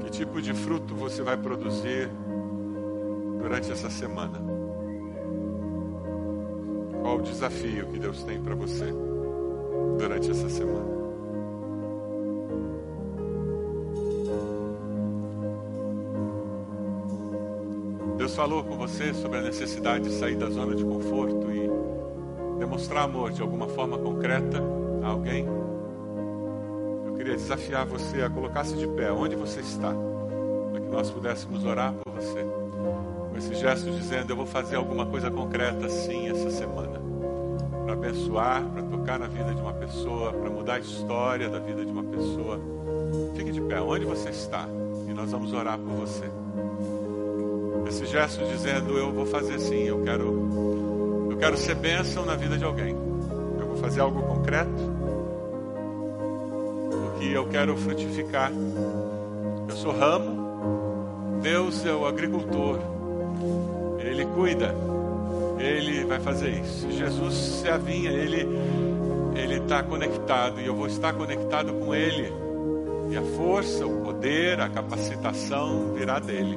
Que 0.00 0.10
tipo 0.10 0.42
de 0.42 0.52
fruto 0.52 0.94
você 0.94 1.22
vai 1.22 1.38
produzir 1.38 2.10
durante 3.40 3.72
essa 3.72 3.88
semana? 3.88 4.38
Qual 7.00 7.16
o 7.16 7.22
desafio 7.22 7.86
que 7.86 7.98
Deus 7.98 8.22
tem 8.24 8.42
para 8.42 8.54
você 8.54 8.92
durante 9.98 10.30
essa 10.30 10.50
semana? 10.50 10.91
Falou 18.42 18.64
com 18.64 18.76
você 18.76 19.14
sobre 19.14 19.38
a 19.38 19.40
necessidade 19.40 20.08
de 20.08 20.18
sair 20.18 20.34
da 20.34 20.50
zona 20.50 20.74
de 20.74 20.84
conforto 20.84 21.48
e 21.52 22.58
demonstrar 22.58 23.04
amor 23.04 23.30
de 23.30 23.40
alguma 23.40 23.68
forma 23.68 23.96
concreta 23.96 24.60
a 25.00 25.10
alguém, 25.10 25.46
eu 27.06 27.14
queria 27.14 27.36
desafiar 27.36 27.86
você 27.86 28.20
a 28.20 28.28
colocar-se 28.28 28.74
de 28.74 28.88
pé 28.88 29.12
onde 29.12 29.36
você 29.36 29.60
está, 29.60 29.94
para 30.72 30.80
que 30.80 30.88
nós 30.88 31.08
pudéssemos 31.08 31.64
orar 31.64 31.92
por 31.92 32.14
você. 32.14 32.44
Com 33.30 33.38
esse 33.38 33.54
gesto 33.54 33.88
dizendo: 33.92 34.32
Eu 34.32 34.36
vou 34.36 34.46
fazer 34.46 34.74
alguma 34.74 35.06
coisa 35.06 35.30
concreta 35.30 35.88
sim 35.88 36.28
essa 36.28 36.50
semana, 36.50 37.00
para 37.84 37.92
abençoar, 37.92 38.64
para 38.64 38.82
tocar 38.82 39.20
na 39.20 39.28
vida 39.28 39.54
de 39.54 39.60
uma 39.60 39.74
pessoa, 39.74 40.32
para 40.32 40.50
mudar 40.50 40.74
a 40.74 40.80
história 40.80 41.48
da 41.48 41.60
vida 41.60 41.84
de 41.84 41.92
uma 41.92 42.02
pessoa. 42.02 42.58
Fique 43.36 43.52
de 43.52 43.60
pé 43.60 43.80
onde 43.80 44.04
você 44.04 44.30
está 44.30 44.66
e 45.08 45.14
nós 45.14 45.30
vamos 45.30 45.52
orar 45.52 45.78
por 45.78 45.92
você. 45.94 46.28
Esse 48.02 48.12
gesto 48.12 48.44
dizendo: 48.46 48.98
Eu 48.98 49.12
vou 49.12 49.26
fazer 49.26 49.58
sim, 49.60 49.84
eu 49.84 50.02
quero 50.02 50.62
quero 51.42 51.56
ser 51.56 51.74
bênção 51.74 52.24
na 52.24 52.36
vida 52.36 52.56
de 52.56 52.64
alguém. 52.64 52.96
Eu 53.58 53.66
vou 53.66 53.76
fazer 53.78 54.00
algo 54.00 54.22
concreto, 54.22 54.70
porque 56.88 57.36
eu 57.36 57.48
quero 57.48 57.76
frutificar. 57.76 58.52
Eu 59.68 59.74
sou 59.74 59.90
ramo, 59.90 61.40
Deus 61.42 61.84
é 61.84 61.92
o 61.92 62.06
agricultor, 62.06 62.78
Ele 63.98 64.24
cuida, 64.24 64.72
Ele 65.58 66.04
vai 66.04 66.20
fazer 66.20 66.50
isso. 66.50 66.88
Jesus 66.92 67.64
é 67.64 67.72
a 67.72 67.76
vinha, 67.76 68.12
Ele 68.12 68.46
Ele 69.34 69.56
está 69.56 69.82
conectado 69.82 70.60
e 70.60 70.66
eu 70.66 70.76
vou 70.76 70.86
estar 70.86 71.12
conectado 71.12 71.72
com 71.72 71.92
Ele. 71.92 72.32
E 73.10 73.16
a 73.16 73.22
força, 73.36 73.84
o 73.84 74.00
poder, 74.04 74.60
a 74.60 74.68
capacitação 74.68 75.92
virá 75.92 76.20
dele. 76.20 76.56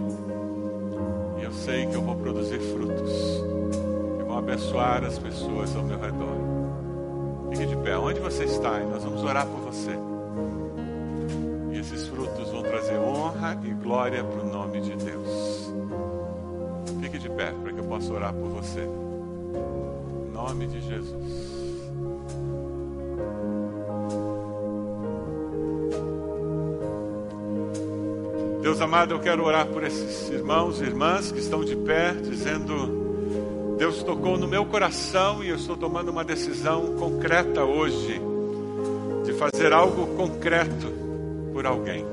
Eu 1.46 1.54
sei 1.54 1.86
que 1.86 1.96
eu 1.96 2.02
vou 2.02 2.16
produzir 2.16 2.60
frutos 2.60 3.46
abençoar 4.46 5.04
as 5.04 5.18
pessoas 5.18 5.76
ao 5.76 5.84
meu 5.84 6.00
redor. 6.00 6.38
Fique 7.52 7.66
de 7.66 7.76
pé, 7.78 7.98
onde 7.98 8.20
você 8.20 8.44
está, 8.44 8.80
e 8.80 8.86
nós 8.86 9.04
vamos 9.04 9.24
orar 9.24 9.48
por 9.48 9.60
você. 9.62 9.92
E 11.72 11.80
esses 11.80 12.08
frutos 12.08 12.52
vão 12.52 12.62
trazer 12.62 12.98
honra 13.00 13.60
e 13.64 13.74
glória 13.74 14.24
para 14.24 14.42
o 14.42 14.50
nome 14.50 14.82
de 14.82 14.96
Deus. 14.96 15.74
Fique 17.02 17.18
de 17.18 17.30
pé 17.30 17.52
para 17.52 17.74
que 17.74 17.80
eu 17.80 17.86
possa 17.86 18.14
orar 18.14 18.34
por 18.34 18.50
você. 18.50 18.82
Em 18.82 20.32
nome 20.32 20.68
de 20.68 20.82
Jesus. 20.82 21.65
Deus 28.66 28.82
amado, 28.82 29.14
eu 29.14 29.20
quero 29.20 29.46
orar 29.46 29.68
por 29.68 29.84
esses 29.84 30.28
irmãos 30.32 30.82
e 30.82 30.86
irmãs 30.86 31.32
que 31.32 31.38
estão 31.38 31.64
de 31.64 31.76
pé, 31.76 32.14
dizendo 32.14 33.76
Deus 33.78 34.02
tocou 34.02 34.40
no 34.40 34.48
meu 34.48 34.66
coração 34.66 35.44
e 35.44 35.50
eu 35.50 35.56
estou 35.56 35.78
tomando 35.78 36.10
uma 36.10 36.24
decisão 36.24 36.96
concreta 36.96 37.64
hoje 37.64 38.20
de 39.24 39.34
fazer 39.34 39.72
algo 39.72 40.08
concreto 40.18 40.92
por 41.54 41.68
alguém. 41.68 42.04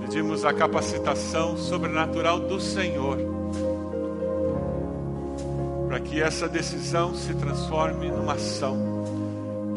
Pedimos 0.00 0.44
a 0.44 0.52
capacitação 0.52 1.56
sobrenatural 1.56 2.40
do 2.40 2.60
Senhor 2.60 3.16
para 5.86 6.00
que 6.00 6.20
essa 6.20 6.48
decisão 6.48 7.14
se 7.14 7.32
transforme 7.34 8.10
numa 8.10 8.32
ação 8.32 8.76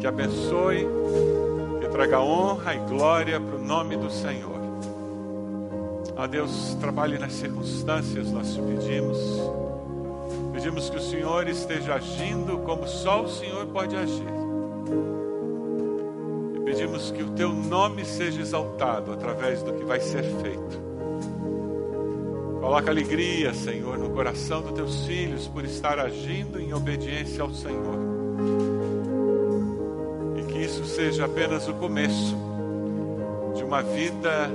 que 0.00 0.08
abençoe, 0.08 0.88
traga 1.94 2.20
honra 2.20 2.74
e 2.74 2.78
glória 2.78 3.40
para 3.40 3.54
o 3.54 3.64
nome 3.64 3.96
do 3.96 4.10
Senhor. 4.10 4.58
A 6.16 6.26
Deus, 6.26 6.76
trabalhe 6.80 7.20
nas 7.20 7.34
circunstâncias, 7.34 8.32
nós 8.32 8.52
te 8.52 8.60
pedimos. 8.60 9.16
Pedimos 10.52 10.90
que 10.90 10.96
o 10.96 11.00
Senhor 11.00 11.46
esteja 11.46 11.94
agindo 11.94 12.58
como 12.58 12.88
só 12.88 13.22
o 13.22 13.28
Senhor 13.28 13.64
pode 13.66 13.94
agir. 13.94 14.26
E 16.56 16.60
pedimos 16.64 17.12
que 17.12 17.22
o 17.22 17.30
teu 17.30 17.52
nome 17.52 18.04
seja 18.04 18.40
exaltado 18.40 19.12
através 19.12 19.62
do 19.62 19.72
que 19.72 19.84
vai 19.84 20.00
ser 20.00 20.24
feito. 20.24 20.82
Coloca 22.60 22.90
alegria, 22.90 23.54
Senhor, 23.54 23.96
no 23.98 24.10
coração 24.10 24.62
dos 24.62 24.72
teus 24.72 25.06
filhos 25.06 25.46
por 25.46 25.64
estar 25.64 26.00
agindo 26.00 26.60
em 26.60 26.74
obediência 26.74 27.40
ao 27.40 27.54
Senhor. 27.54 28.93
Seja 30.94 31.24
apenas 31.24 31.66
o 31.66 31.74
começo 31.74 32.36
de 33.56 33.64
uma 33.64 33.82
vida 33.82 34.48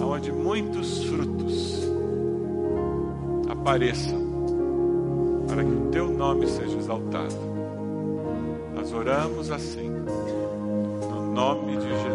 onde 0.00 0.30
muitos 0.30 1.02
frutos 1.02 1.82
apareçam, 3.50 4.20
para 5.48 5.64
que 5.64 5.70
o 5.72 5.88
teu 5.90 6.08
nome 6.08 6.46
seja 6.46 6.78
exaltado. 6.78 7.34
Nós 8.76 8.92
oramos 8.92 9.50
assim, 9.50 9.90
no 11.10 11.32
nome 11.32 11.78
de 11.78 11.88
Jesus. 11.88 12.11